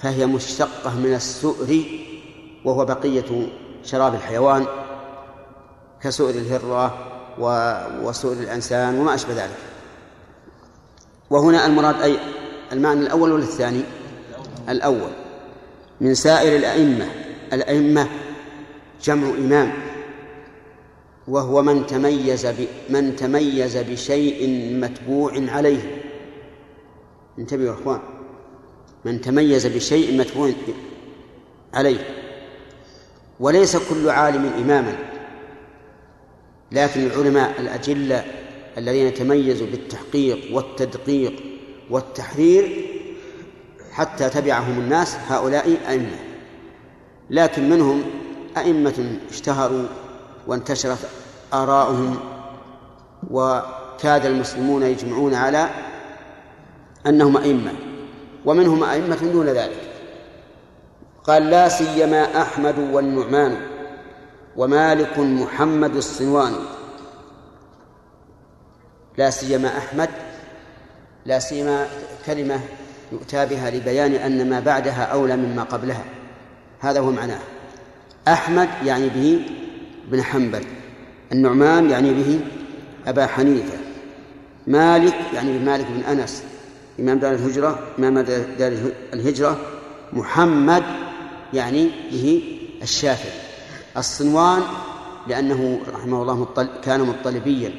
فهي 0.00 0.26
مشتقة 0.26 0.94
من 0.94 1.14
السؤر 1.14 1.84
وهو 2.64 2.84
بقية 2.84 3.46
شراب 3.82 4.14
الحيوان 4.14 4.66
كسؤر 6.02 6.30
الهرة 6.30 6.98
وسؤر 8.02 8.32
الإنسان 8.32 8.98
وما 8.98 9.14
أشبه 9.14 9.34
ذلك. 9.34 9.58
وهنا 11.30 11.66
المراد 11.66 12.02
أي 12.02 12.16
المعنى 12.72 13.00
الأول 13.00 13.32
ولا 13.32 13.42
الثاني؟ 13.42 13.82
الأول. 14.68 15.10
من 16.00 16.14
سائر 16.14 16.56
الأئمة 16.56 17.08
الأئمة 17.52 18.08
جمع 19.02 19.28
إمام. 19.28 19.72
وهو 21.28 21.62
من 21.62 21.86
تميز. 21.86 22.46
من 22.90 23.16
تميز 23.16 23.76
بشيء 23.76 24.48
متبوع 24.80 25.32
عليه. 25.48 26.02
انتبهوا 27.38 27.66
يا 27.66 27.72
إخوان. 27.72 28.00
من 29.04 29.20
تميز 29.20 29.66
بشيء 29.66 30.18
متبوع 30.18 30.52
عليه. 31.74 31.98
وليس 33.40 33.76
كل 33.76 34.08
عالم 34.08 34.52
إماما. 34.58 34.96
لكن 36.72 37.06
العلماء 37.06 37.60
الأجلة 37.60 38.24
الذين 38.78 39.14
تميزوا 39.14 39.66
بالتحقيق 39.66 40.56
والتدقيق 40.56 41.32
والتحرير 41.90 42.86
حتى 43.92 44.30
تبعهم 44.30 44.78
الناس 44.78 45.16
هؤلاء 45.28 45.76
أئمة. 45.88 46.18
لكن 47.30 47.70
منهم 47.70 48.02
أئمة 48.56 49.18
اشتهروا 49.30 49.86
وانتشرت 50.46 50.98
آراؤهم 51.54 52.18
وكاد 53.30 54.26
المسلمون 54.26 54.82
يجمعون 54.82 55.34
على 55.34 55.70
أنهم 57.06 57.36
أئمة 57.36 57.72
ومنهم 58.44 58.84
أئمة 58.84 59.16
دون 59.16 59.46
ذلك. 59.46 59.80
قال 61.24 61.50
لا 61.50 61.68
سيما 61.68 62.42
أحمد 62.42 62.78
والنعمان 62.78 63.56
ومالك 64.56 65.18
محمد 65.18 65.96
الصنواني. 65.96 66.64
لا 69.18 69.30
سيما 69.30 69.78
أحمد 69.78 70.10
لا 71.26 71.38
سيما 71.38 71.86
كلمة 72.26 72.60
يؤتى 73.12 73.46
بها 73.46 73.70
لبيان 73.70 74.12
أن 74.12 74.50
ما 74.50 74.60
بعدها 74.60 75.04
أولى 75.04 75.36
مما 75.36 75.62
قبلها. 75.62 76.04
هذا 76.80 77.00
هو 77.00 77.10
معناه. 77.10 77.40
أحمد 78.28 78.68
يعني 78.84 79.08
به 79.08 79.46
بن 80.10 80.22
حنبل. 80.22 80.64
النعمان 81.32 81.90
يعني 81.90 82.14
به 82.14 82.40
أبا 83.06 83.26
حنيفة. 83.26 83.78
مالك 84.66 85.14
يعني 85.34 85.58
بمالك 85.58 85.86
بن 85.86 86.00
أنس. 86.00 86.42
إمام 87.00 87.18
دار 87.18 87.34
الهجرة 87.34 87.78
إمام 87.98 88.18
دار 88.58 88.72
الهجرة. 89.12 89.56
محمد 90.12 90.82
يعني 91.52 91.90
به 92.12 92.58
الشافعي. 92.82 93.40
الصنوان 93.96 94.62
لأنه 95.28 95.80
رحمه 95.94 96.22
الله 96.22 96.36
مطل 96.36 96.68
كان 96.82 97.00
مطلبيا. 97.00 97.72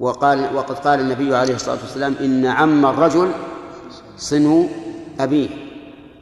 وقال 0.00 0.56
وقد 0.56 0.78
قال 0.78 1.00
النبي 1.00 1.36
عليه 1.36 1.54
الصلاة 1.54 1.78
والسلام 1.82 2.14
إن 2.20 2.46
عم 2.46 2.86
الرجل 2.86 3.30
صنو 4.18 4.68
أبيه. 5.20 5.48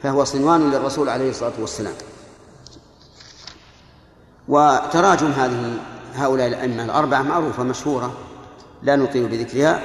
فهو 0.02 0.24
صنوان 0.24 0.70
للرسول 0.70 1.08
عليه 1.08 1.30
الصلاة 1.30 1.52
والسلام. 1.60 1.94
وتراجم 4.48 5.30
هذه 5.30 5.78
هؤلاء 6.16 6.46
الأئمة 6.46 6.84
الأربعة 6.84 7.22
معروفة 7.22 7.62
مشهورة 7.62 8.14
لا 8.82 8.96
نطيل 8.96 9.28
بذكرها. 9.28 9.80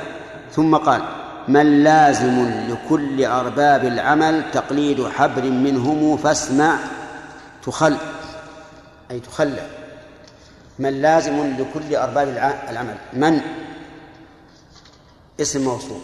ثم 0.52 0.76
قال 0.76 1.02
من 1.48 1.84
لازم 1.84 2.50
لكل 2.70 3.26
أرباب 3.26 3.86
العمل 3.86 4.52
تقليد 4.52 5.08
حبر 5.08 5.44
منهم 5.44 6.18
فاسمع 6.18 6.78
تخل 7.66 7.98
أي 9.12 9.20
تخلى 9.20 9.68
من 10.80 11.02
لازم 11.02 11.56
لكل 11.58 11.96
أرباب 11.96 12.28
العمل. 12.70 12.98
من؟ 13.14 13.42
اسم 15.42 15.64
موصول. 15.64 16.00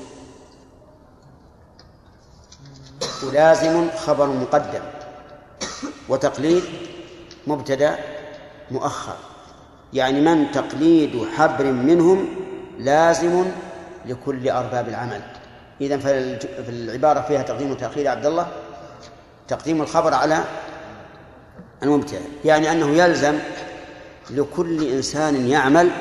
ولازم 3.23 3.89
خبر 4.05 4.27
مقدم 4.27 4.81
وتقليد 6.09 6.63
مبتدأ 7.47 8.14
مؤخر. 8.71 9.15
يعني 9.93 10.21
من 10.21 10.51
تقليد 10.51 11.25
حبر 11.37 11.65
منهم 11.65 12.27
لازم 12.79 13.45
لكل 14.05 14.49
أرباب 14.49 14.87
العمل. 14.89 15.21
إذا 15.81 15.97
فالعبارة 15.97 17.21
فيها 17.21 17.41
تقديم 17.41 17.71
وتأخير 17.71 18.07
عبد 18.07 18.25
الله. 18.25 18.47
تقديم 19.47 19.81
الخبر 19.81 20.13
على 20.13 20.43
المبتدأ 21.83 22.19
يعني 22.45 22.71
أنه 22.71 22.87
يلزم 22.87 23.39
لكل 24.29 24.83
إنسان 24.83 25.47
يعمل 25.47 25.91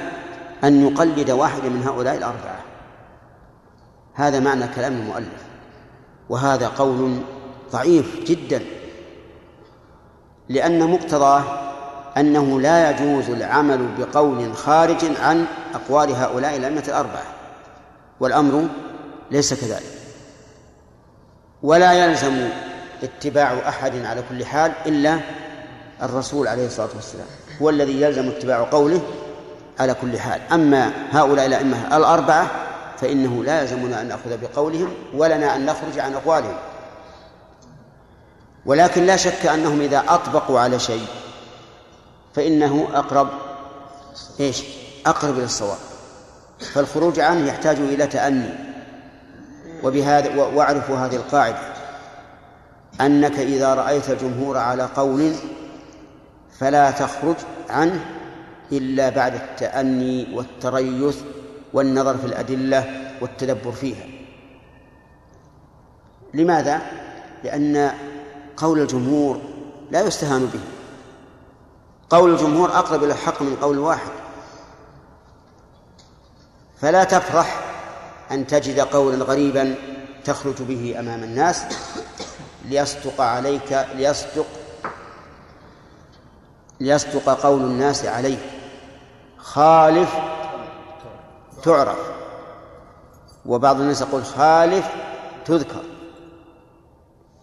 أن 0.65 0.87
يقلد 0.87 1.31
واحدا 1.31 1.69
من 1.69 1.83
هؤلاء 1.83 2.17
الأربعة. 2.17 2.61
هذا 4.15 4.41
معنى 4.41 4.69
كلام 4.69 4.93
المؤلف. 4.93 5.45
وهذا 6.29 6.69
قول 6.69 7.19
ضعيف 7.73 8.25
جدا. 8.25 8.63
لأن 10.49 10.91
مقتضاه 10.91 11.64
أنه 12.17 12.61
لا 12.61 12.91
يجوز 12.91 13.31
العمل 13.31 13.89
بقول 13.99 14.57
خارج 14.57 15.05
عن 15.21 15.47
أقوال 15.75 16.13
هؤلاء 16.13 16.57
الأئمة 16.57 16.85
الأربعة 16.89 17.25
والأمر 18.21 18.69
ليس 19.31 19.55
كذلك. 19.55 19.95
ولا 21.63 21.93
يلزم 21.93 22.49
اتباع 23.03 23.69
أحد 23.69 24.05
على 24.05 24.23
كل 24.29 24.45
حال 24.45 24.73
إلا 24.87 25.21
الرسول 26.03 26.49
عليه 26.49 26.67
الصلاة 26.67 26.89
والسلام 26.95 27.27
هو 27.63 27.71
الذي 27.71 28.01
يلزم 28.01 28.29
اتباع 28.29 28.63
قوله 28.63 29.01
على 29.79 29.95
كل 29.95 30.19
حال. 30.19 30.41
أما 30.53 30.93
هؤلاء 31.11 31.47
الأئمة 31.47 31.97
الأربعة 31.97 32.51
فإنه 33.01 33.45
لا 33.45 33.63
يلزمنا 33.63 34.01
أن 34.01 34.09
نأخذ 34.09 34.39
بقولهم 34.43 34.95
ولنا 35.15 35.57
أن 35.57 35.67
نخرج 35.67 35.99
عن 35.99 36.15
أقوالهم. 36.15 36.57
ولكن 38.67 39.07
لا 39.07 39.17
شك 39.17 39.47
أنهم 39.47 39.81
إذا 39.81 40.05
أطبقوا 40.09 40.61
على 40.61 40.79
شيء 40.79 41.07
فإنه 42.35 42.89
أقرب 42.95 43.29
إيش؟ 44.41 44.63
أقرب 45.07 45.37
إلى 45.37 45.45
الصواب. 45.45 45.79
فالخروج 46.59 47.21
عنه 47.21 47.47
يحتاج 47.47 47.77
إلى 47.77 48.07
تأني. 48.07 48.55
وبهذا 49.83 50.37
واعرفوا 50.37 50.97
هذه 50.97 51.17
القاعدة. 51.17 51.75
أنك 53.01 53.39
إذا 53.39 53.75
رأيت 53.75 54.11
الجمهور 54.11 54.57
على 54.57 54.83
قول 54.83 55.33
فلا 56.59 56.91
تخرج 56.91 57.37
عنه 57.71 58.05
إلا 58.73 59.09
بعد 59.09 59.35
التأني 59.35 60.35
والتريث 60.35 61.17
والنظر 61.73 62.19
في 62.19 62.27
الأدلة 62.27 63.11
والتدبر 63.21 63.73
فيها. 63.73 64.07
لماذا؟ 66.35 66.83
لأن 67.45 67.93
قول 68.57 68.81
الجمهور 68.81 69.41
لا 69.91 70.07
يستهان 70.07 70.47
به. 70.47 70.74
قول 72.11 72.33
الجمهور 72.33 72.71
أقرب 72.71 73.05
إلى 73.05 73.13
الحق 73.13 73.43
من 73.43 73.57
قول 73.57 73.79
واحد. 73.79 74.11
فلا 76.81 77.05
تفرح 77.05 77.61
أن 78.31 78.47
تجد 78.47 78.81
قولا 78.81 79.25
غريبا 79.25 79.75
تخرج 80.25 80.63
به 80.63 80.97
أمام 80.99 81.23
الناس 81.23 81.65
ليصدق 82.65 83.21
عليك 83.21 83.87
ليصدق 83.95 84.47
ليصدق 86.81 87.41
قول 87.43 87.61
الناس 87.61 88.05
عليه 88.05 88.39
خالف 89.39 90.15
تعرف. 91.63 91.99
وبعض 93.47 93.81
الناس 93.81 94.01
يقول 94.01 94.25
خالف 94.25 94.89
تذكر. 95.45 95.83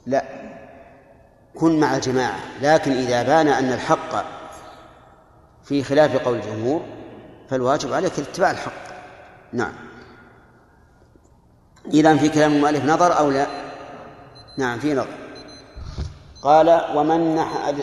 لا 0.06 0.26
كن 1.56 1.80
مع 1.80 1.96
الجماعة. 1.96 2.40
لكن 2.62 2.92
إذا 2.92 3.24
بان 3.24 3.48
أن 3.48 3.74
الحق 3.74 4.41
في 5.64 5.84
خلاف 5.84 6.16
قول 6.16 6.36
الجمهور 6.38 6.82
فالواجب 7.50 7.94
عليك 7.94 8.20
اتباع 8.20 8.52
الحق. 8.52 8.72
نعم. 9.54 9.74
إذا 11.94 12.18
في 12.18 12.30
كلام 12.30 12.54
المؤلف 12.54 12.86
نظر 12.86 13.18
أو 13.18 13.30
لا؟ 13.30 13.48
نعم 14.58 14.80
في 14.80 14.94
نظر. 14.94 15.08
قال 16.42 16.86
ومن 16.96 17.36
نحى 17.36 17.74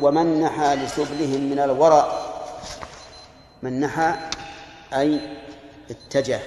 ومن 0.00 0.40
نحى 0.40 0.76
لسبلهم 0.76 1.50
من 1.50 1.58
الورى 1.58 2.12
من 3.62 3.80
نحى 3.80 4.14
أي 4.94 5.20
اتجه 5.90 6.40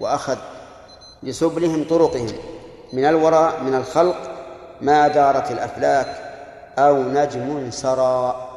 وأخذ 0.00 0.38
لسبلهم 1.22 1.84
طرقهم 1.84 2.32
من 2.92 3.04
الوراء 3.04 3.62
من 3.62 3.74
الخلق 3.74 4.16
ما 4.80 5.08
دارت 5.08 5.50
الأفلاك 5.50 6.32
أو 6.78 7.02
نجم 7.02 7.70
سرى. 7.70 8.51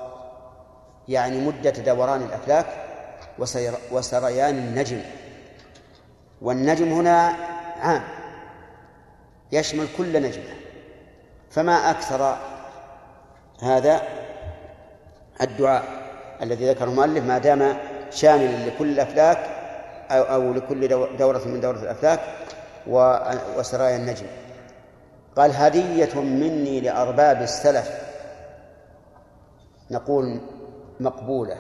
يعني 1.08 1.38
مدة 1.38 1.70
دوران 1.70 2.22
الأفلاك 2.22 2.66
وسريان 3.92 4.58
النجم. 4.58 5.02
والنجم 6.42 6.94
هنا 6.94 7.34
عام. 7.80 8.04
يشمل 9.52 9.88
كل 9.98 10.22
نجمة. 10.22 10.54
فما 11.50 11.92
أكثر 11.92 12.38
هذا؟ 13.62 14.02
الدعاء 15.42 15.84
الذي 16.42 16.70
ذكره 16.70 16.86
المؤلف 16.86 17.26
ما 17.26 17.38
دام 17.38 17.78
شاملا 18.12 18.66
لكل 18.70 18.90
الأفلاك 18.94 19.38
أو, 20.12 20.24
أو 20.24 20.54
لكل 20.54 20.88
دورة 21.18 21.42
من 21.46 21.62
دورة 21.62 21.78
الأفلاك 21.78 22.20
وسرايا 23.58 23.96
النجم. 23.96 24.28
قال 25.36 25.52
هدية 25.56 26.20
مني 26.20 26.82
لأرباب 26.82 27.42
السلف. 27.42 27.92
نقول 29.92 30.42
مقبولة. 31.00 31.58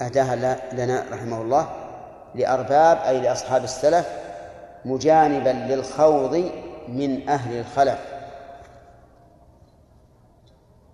أهداها 0.00 0.36
لنا 0.72 1.04
رحمه 1.12 1.42
الله 1.42 1.68
لأرباب 2.34 2.98
أي 2.98 3.20
لأصحاب 3.20 3.64
السلف 3.64 4.08
مجانبا 4.84 5.74
للخوض 5.74 6.50
من 6.88 7.28
أهل 7.28 7.60
الخلف. 7.60 7.98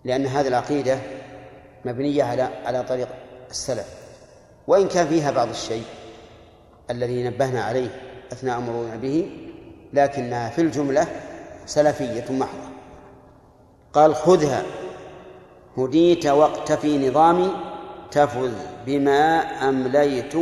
لأن 0.04 0.26
هذه 0.26 0.48
العقيدة 0.48 0.98
مبنية 1.84 2.24
على 2.24 2.42
على 2.42 2.82
طريق 2.82 3.09
السلف. 3.50 3.94
وإن 4.66 4.88
كان 4.88 5.07
فيها 5.07 5.30
بعض 5.30 5.48
الشيء 5.48 5.84
الذي 6.90 7.28
نبهنا 7.28 7.62
عليه 7.62 7.88
أثناء 8.32 8.61
مرورنا 8.61 8.96
به 8.96 9.30
لكنها 9.92 10.50
في 10.50 10.61
الجملة 10.61 11.07
سلفية 11.66 12.32
محضة. 12.32 12.68
قال 13.92 14.14
خذها. 14.14 14.62
هديت 15.79 16.27
واقتفي 16.27 17.09
نظامي 17.09 17.51
تفز 18.11 18.53
بما 18.87 19.39
أمليت 19.68 20.35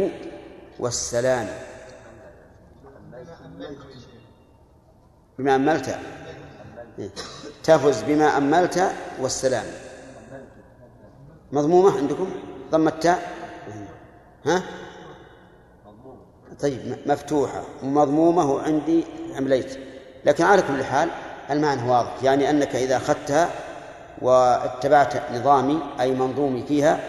والسلام. 0.79 1.49
بما 5.39 5.55
أملت. 5.55 5.99
تفز 7.65 8.03
بما 8.03 8.37
أملت 8.37 8.93
والسلام. 9.21 9.67
مضمومة 11.53 11.97
عندكم؟ 11.97 12.31
ضم 12.71 12.89
التاء 12.89 13.33
ها؟ 14.47 14.63
طيب 16.61 16.97
مفتوحة. 17.07 17.63
ومضمومة 17.83 18.51
وعندي 18.53 19.05
أمليت. 19.39 19.79
لكن 20.25 20.45
على 20.45 20.63
كل 20.63 20.85
حال 20.85 21.09
المعنى 21.51 21.91
واضح. 21.91 22.23
يعني 22.23 22.51
أنك 22.51 22.77
إذا 22.77 22.97
أخذتها 22.97 23.51
واتبعت 24.23 25.33
نظامي 25.33 25.83
أي 26.01 26.13
منظومي 26.13 26.63
فيها 26.63 27.01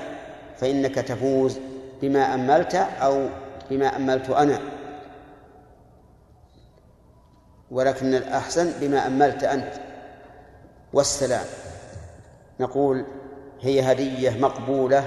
فإنك 0.58 0.96
تفوز 0.96 1.60
بما 2.02 2.34
أملت 2.34 2.76
أو 2.76 3.28
بما 3.70 3.96
أملت 3.96 4.30
أنا. 4.30 4.60
ولكن 7.72 8.14
الأحسن 8.16 8.74
بما 8.82 9.08
أملت 9.08 9.44
أنت. 9.44 9.74
والسلام. 10.94 11.46
نقول 12.60 13.06
هي 13.62 13.92
هدية 13.92 14.30
مقبولة 14.30 15.06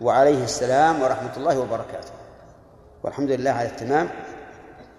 وعليه 0.00 0.44
السلام 0.44 1.02
ورحمة 1.02 1.36
الله 1.36 1.60
وبركاته. 1.60 2.12
والحمد 3.02 3.30
لله 3.30 3.50
على 3.50 3.68
التمام 3.68 4.08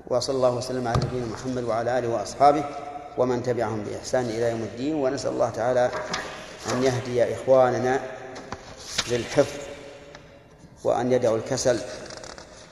وصلى 0.08 0.36
الله 0.36 0.56
وسلم 0.56 0.88
على 0.88 0.98
نبينا 1.06 1.26
محمد 1.26 1.64
وعلى 1.64 2.00
آله 2.00 2.10
وأصحابه. 2.10 2.64
ومن 3.18 3.44
تبعهم 3.44 3.84
بإحسان 3.84 4.26
إلى 4.26 4.52
يوم 4.52 4.62
الدين 4.62 4.96
ونسأل 4.96 5.32
الله 5.32 5.50
تعالى 5.50 5.92
أن 6.72 6.84
يهدي 6.84 7.34
إخواننا 7.36 8.00
للحفظ 9.12 9.60
وأن 10.84 11.12
يدعوا 11.12 11.38
الكسل 11.38 11.80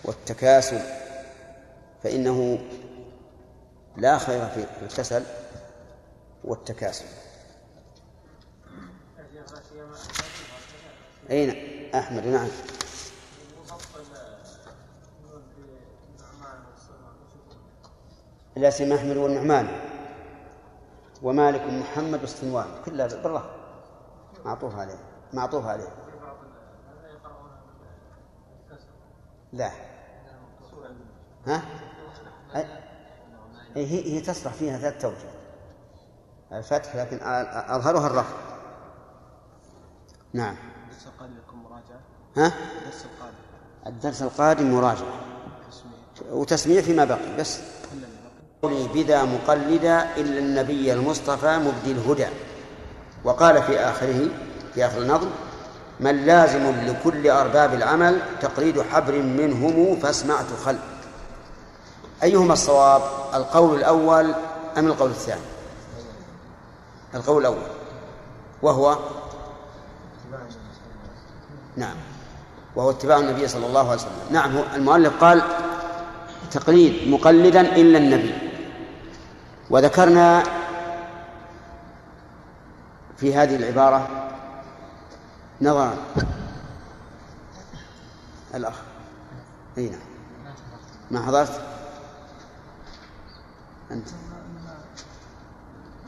والتكاسل 0.04 0.82
فإنه 2.04 2.60
لا 3.98 4.18
خير 4.18 4.48
في 4.50 4.66
الكسل 4.82 5.24
والتكاسل. 6.44 7.06
أين 11.30 11.50
أحمد؟ 11.96 12.28
نعم. 12.28 12.48
الاسم 18.58 18.94
أحمد 18.94 19.18
والنعمان. 19.18 19.91
ومالك 21.22 21.62
محمد 21.62 22.20
والصنوان 22.22 22.66
كلها 22.86 23.08
بالله. 23.08 23.44
معطوف 24.46 24.76
عليه. 24.76 25.00
معطوف 25.34 25.66
عليه. 25.66 25.88
لا. 29.54 29.72
ها؟ 31.48 31.62
أي- 32.54 32.82
هي 33.76 34.14
هي 34.16 34.22
تصلح 34.22 34.54
فيها 34.54 34.78
ثلاث 34.78 35.02
توجه. 35.02 35.32
الفتح 36.52 36.96
لكن 36.96 37.20
أظهرها 37.68 38.08
الرفع. 38.08 38.36
نعم. 40.34 40.56
الدرس 40.84 41.08
القادم 41.08 41.38
يكون 41.38 41.60
مراجعة. 41.60 42.00
ها؟ 42.38 42.48
الدرس 42.80 43.06
القادم. 43.06 43.36
الدرس 43.88 44.22
القادم 44.22 44.72
مراجعة. 44.74 45.14
تسمية 45.70 46.32
وتسمية 46.32 46.82
فيما 46.82 47.06
بقي 47.06 47.38
بس. 47.40 47.81
قولي 48.62 48.88
بدا 48.94 49.24
مقلدا 49.24 50.16
إلا 50.18 50.40
النبي 50.40 50.94
المصطفى 50.94 51.58
مبدي 51.58 51.92
الهدى. 51.92 52.28
وقال 53.24 53.64
في 53.64 53.80
آخره 53.80 54.28
في 54.74 54.86
آخر 54.86 54.98
النظم 54.98 55.28
من 56.00 56.26
لازم 56.26 56.72
لكل 56.86 57.30
أرباب 57.30 57.74
العمل 57.74 58.20
تقليد 58.42 58.82
حبر 58.82 59.22
منهم 59.22 59.96
فاسمع 59.96 60.36
تخل 60.42 60.78
أيهما 62.24 62.54
الصواب 62.54 63.02
القول 63.34 63.80
الأول 63.80 64.34
أم 64.78 64.88
القول 64.88 65.10
الثاني؟ 65.10 65.42
القول 67.16 67.42
الأول. 67.42 67.68
وهو؟ 68.62 68.98
نعم. 71.78 71.96
وهو 72.76 72.90
اتباع 72.90 73.18
النبي 73.18 73.48
صلى 73.48 73.66
الله 73.66 73.90
عليه 73.90 74.02
وسلم. 74.02 74.12
نعم 74.32 74.52
المؤلف 74.76 75.24
قال 75.24 75.42
تقليد 76.52 77.12
مقلدا 77.12 77.62
إلا 77.62 77.98
النبي. 77.98 78.51
وذكرنا 79.72 80.44
في 83.18 83.36
هذه 83.36 83.56
العبارة 83.56 84.28
نظرا 85.62 85.94
الأخ. 88.54 88.82
أي 89.78 89.90
نعم. 89.90 90.00
ما 91.12 91.26
حضرت؟ 91.26 91.62
أنت. 93.92 94.08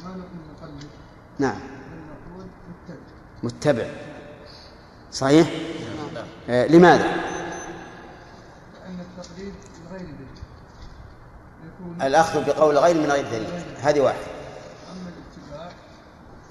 ما 0.03 0.09
نقول 0.09 0.83
نعم. 1.39 1.59
متبع. 3.43 3.87
صحيح؟ 5.11 5.47
آه 6.49 6.67
لماذا؟ 6.67 7.03
لأن 8.83 8.99
التقليد 8.99 9.53
غير 9.91 10.05
الأخذ 12.01 12.45
بقول 12.45 12.77
غير 12.77 12.95
من 12.95 13.11
غير 13.11 13.25
دليل. 13.25 13.47
هذه 13.81 13.99
واحد. 13.99 14.17
أما 14.91 15.09
الاتباع 15.09 15.71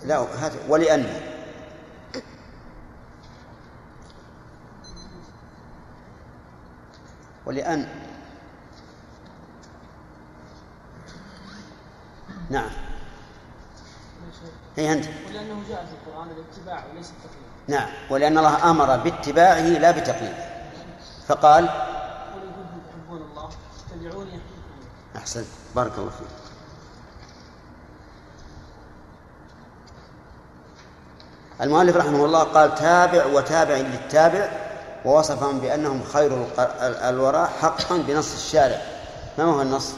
لا 0.04 0.46
هذا 0.46 0.56
ولأن. 0.68 1.06
ولأن. 7.46 7.88
نعم. 12.50 12.70
هي 14.76 14.92
أنت. 14.92 15.04
ولأنه 15.28 15.62
جاء 15.68 15.86
في 15.86 15.92
القرآن 15.92 16.28
الاتباع 16.30 16.84
وليس 16.92 17.10
التقليد 17.10 17.42
نعم. 17.68 17.88
ولأن 18.10 18.38
الله 18.38 18.70
أمر 18.70 18.96
باتباعه 18.96 19.60
لا 19.60 19.90
بتقليده 19.90 20.52
فقال 21.26 21.68
قل 21.68 22.42
إن 22.42 22.52
كنتم 22.52 22.80
تحبون 22.90 23.22
الله 23.22 23.48
اتبعوني 23.90 24.30
يحببكم 24.30 24.72
الله 25.11 25.11
أحسنت. 25.22 25.46
بارك 25.76 25.92
الله 25.98 26.10
فيك. 26.10 26.26
المؤلف 31.60 31.96
رحمه 31.96 32.24
الله 32.24 32.42
قال 32.42 32.74
تابع 32.74 33.26
وتابع 33.26 33.74
للتابع 33.74 34.48
ووصفهم 35.04 35.58
بأنهم 35.58 36.02
خير 36.12 36.34
الق- 36.34 36.60
ال- 36.60 36.96
الوراء 36.96 37.52
حقا 37.62 37.96
بنص 37.96 38.34
الشارع. 38.34 38.82
ما 39.38 39.44
هو 39.44 39.62
النص؟ 39.62 39.92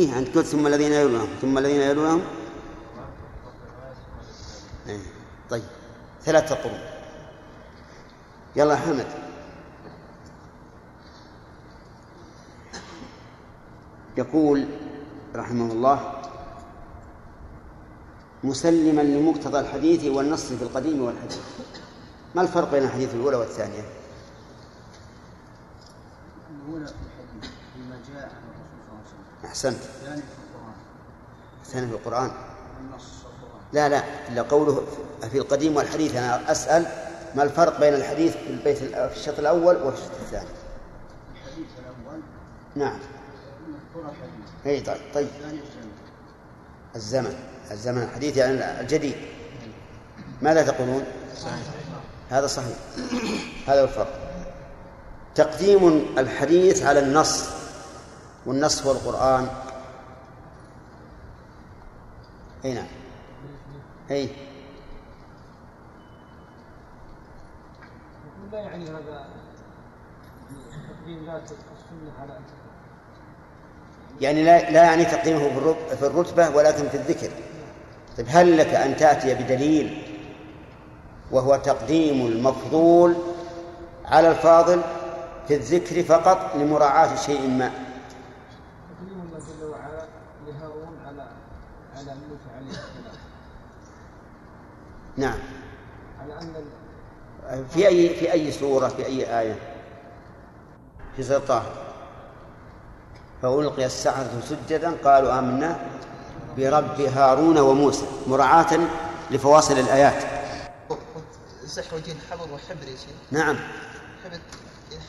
اي 0.00 0.18
أنت 0.18 0.36
قلت 0.36 0.46
ثم 0.46 0.66
الذين 0.66 0.92
يلونهم. 0.92 1.28
ثم 1.40 1.58
الذين 1.58 1.80
يلونهم. 1.80 2.22
إيه. 4.86 5.02
طيب. 5.50 5.62
ثلاثة 6.22 6.54
قرون. 6.54 6.80
يلا 8.56 8.76
حمد. 8.76 9.06
يقول 14.16 14.68
رحمه 15.34 15.72
الله 15.72 16.12
مسلما 18.44 19.02
لمقتضى 19.02 19.58
الحديث 19.60 20.04
والنص 20.04 20.52
في 20.52 20.62
القديم 20.62 21.02
والحديث. 21.02 21.38
ما 22.34 22.42
الفرق 22.42 22.70
بين 22.70 22.82
الحديث 22.82 23.14
الأولى 23.14 23.36
والثانية؟ 23.36 23.84
الأولى 26.50 26.86
في 26.86 26.92
الحديث 26.92 27.50
بما 27.76 27.98
جاء 28.08 28.24
عن 28.24 28.42
الرسول 28.50 28.80
صلى 28.86 28.92
الله 28.92 28.98
عليه 28.98 29.08
وسلم 29.08 29.49
أحسنت. 29.60 29.82
الثاني 31.64 31.86
في 31.86 31.92
القرآن. 31.92 32.30
لا 33.72 33.88
لا 33.88 34.02
إلا 34.28 34.42
قوله 34.42 34.86
في 35.30 35.38
القديم 35.38 35.76
والحديث. 35.76 36.16
أنا 36.16 36.52
أسأل 36.52 36.86
ما 37.34 37.42
الفرق 37.42 37.80
بين 37.80 37.94
الحديث 37.94 38.36
في 38.36 38.50
البيت 38.50 38.78
في 38.78 39.16
الشوط 39.16 39.38
الأول 39.38 39.76
والشوط 39.76 40.10
الثاني؟ 40.20 40.48
الحديث 41.34 41.66
الأول. 41.78 42.20
نعم. 42.74 42.98
أي 44.66 44.80
طيب 44.80 44.96
طيب. 45.14 45.28
الزمن. 46.96 47.34
الزمن. 47.70 48.02
الحديث 48.02 48.36
يعني 48.36 48.80
الجديد. 48.80 49.16
ماذا 50.42 50.62
تقولون؟ 50.62 51.04
صحيح. 51.36 51.54
هذا 52.30 52.46
صحيح. 52.46 52.76
هذا 53.68 53.80
هو 53.80 53.84
الفرق. 53.84 54.20
تقديم 55.34 56.06
الحديث 56.18 56.82
على 56.82 57.00
النص. 57.00 57.59
والنص 58.46 58.86
هو 58.86 58.92
القرآن. 58.92 59.48
أي 62.64 62.74
نعم. 62.74 62.86
أي. 64.10 64.28
لا 68.52 68.58
يعني 68.58 68.84
هذا 68.84 69.26
تقديم 70.88 71.26
ذات 71.26 71.42
السنة 71.42 72.12
على 72.20 72.38
يعني 74.20 74.44
لا 74.44 74.70
لا 74.70 74.84
يعني 74.84 75.04
تقديمه 75.04 75.38
في 75.96 76.06
الرتبة 76.06 76.56
ولكن 76.56 76.88
في 76.88 76.96
الذكر. 76.96 77.30
طيب 78.16 78.26
هل 78.28 78.58
لك 78.58 78.74
أن 78.74 78.96
تأتي 78.96 79.34
بدليل 79.34 80.02
وهو 81.30 81.56
تقديم 81.56 82.26
المفضول 82.26 83.14
على 84.04 84.30
الفاضل 84.30 84.82
في 85.48 85.54
الذكر 85.54 86.02
فقط 86.02 86.56
لمراعاة 86.56 87.16
شيء 87.16 87.48
ما 87.48 87.70
تقديم 88.90 89.20
الله 89.20 89.38
جل 89.38 89.64
وعلا 89.64 90.06
لهارون 90.46 90.98
على 91.06 91.28
على 91.96 92.14
موسى 92.14 92.50
عليه 92.56 92.70
السلام 92.70 93.20
نعم. 95.16 95.38
في 97.70 97.88
أي 97.88 98.14
في 98.14 98.32
أي 98.32 98.52
سورة 98.52 98.88
في 98.88 99.06
أي 99.06 99.40
آية؟ 99.40 99.58
في 101.16 101.22
سورة 101.22 101.38
طه. 101.38 101.62
فألقي 103.42 103.86
السحرة 103.86 104.42
سجدا 104.48 104.96
قالوا 105.04 105.38
آمنا 105.38 105.80
برب 106.56 107.00
هارون 107.00 107.58
وموسى 107.58 108.06
مراعاة 108.26 108.78
لفواصل 109.30 109.78
الآيات. 109.78 110.22
صح 111.66 111.94
وجين 111.94 112.16
حبر 112.30 112.54
وحبر 112.54 112.88
يا 112.88 112.96
شيخ. 112.96 113.16
نعم. 113.30 113.56
حبر 114.24 114.38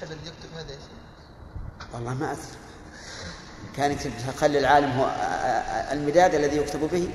حبر 0.02 0.12
يكتب 0.26 0.58
هذا 0.58 0.72
يا 0.72 0.78
شيخ؟ 0.78 1.88
والله 1.94 2.14
ما 2.14 2.32
أدري. 2.32 2.44
كان 3.76 3.92
يكتب 3.92 4.12
خلي 4.38 4.60
العالم 4.60 4.92
هو 4.92 5.12
المداد 5.92 6.36
الذي 6.36 6.58
يكتب 6.58 6.80
به. 6.80 7.10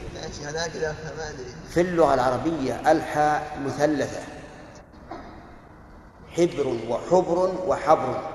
في 1.69 1.81
اللغة 1.81 2.15
العربية 2.15 2.93
الحاء 2.93 3.59
مثلثة. 3.65 4.21
حبر 6.37 6.79
وحبر 6.89 7.55
وحبر. 7.67 8.33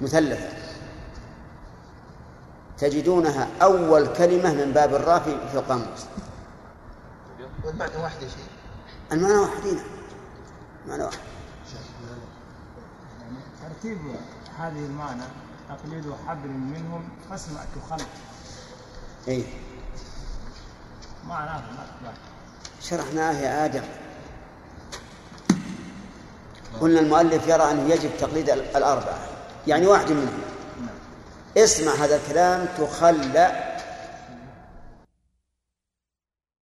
مثلثة. 0.00 0.48
تجدونها 2.78 3.48
أول 3.62 4.06
كلمة 4.06 4.52
من 4.52 4.72
باب 4.72 4.94
الراء 4.94 5.20
في 5.20 5.54
القاموس 5.54 6.06
والمعنى 7.64 7.96
واحد 7.96 8.22
يا 8.22 8.28
شيخ 8.28 8.46
المعنى 9.12 9.34
واحد 9.34 9.66
هنا 9.66 9.82
معنى 10.88 11.04
واحد 11.04 11.18
ترتيب 13.62 13.98
هذه 14.58 14.86
المعنى. 14.86 15.22
تقليد 15.68 16.12
حبل 16.28 16.48
منهم 16.48 17.08
فاسمع 17.30 17.60
تخل 17.76 18.04
اي 19.28 19.44
معناه 21.28 21.58
ما 21.60 21.86
لا. 22.04 22.12
شرحناه 22.82 23.32
يا 23.32 23.64
آدم. 23.64 23.82
قلنا 26.80 27.00
المؤلف 27.00 27.48
يرى 27.48 27.70
أنه 27.70 27.94
يجب 27.94 28.10
تقليد 28.20 28.50
ال- 28.50 28.76
الأربعة 28.76 29.18
يعني 29.66 29.86
واحد 29.86 30.10
منهم. 30.10 30.40
اسمع 31.56 31.92
هذا 31.92 32.16
الكلام 32.16 32.68
تخلى 32.78 33.65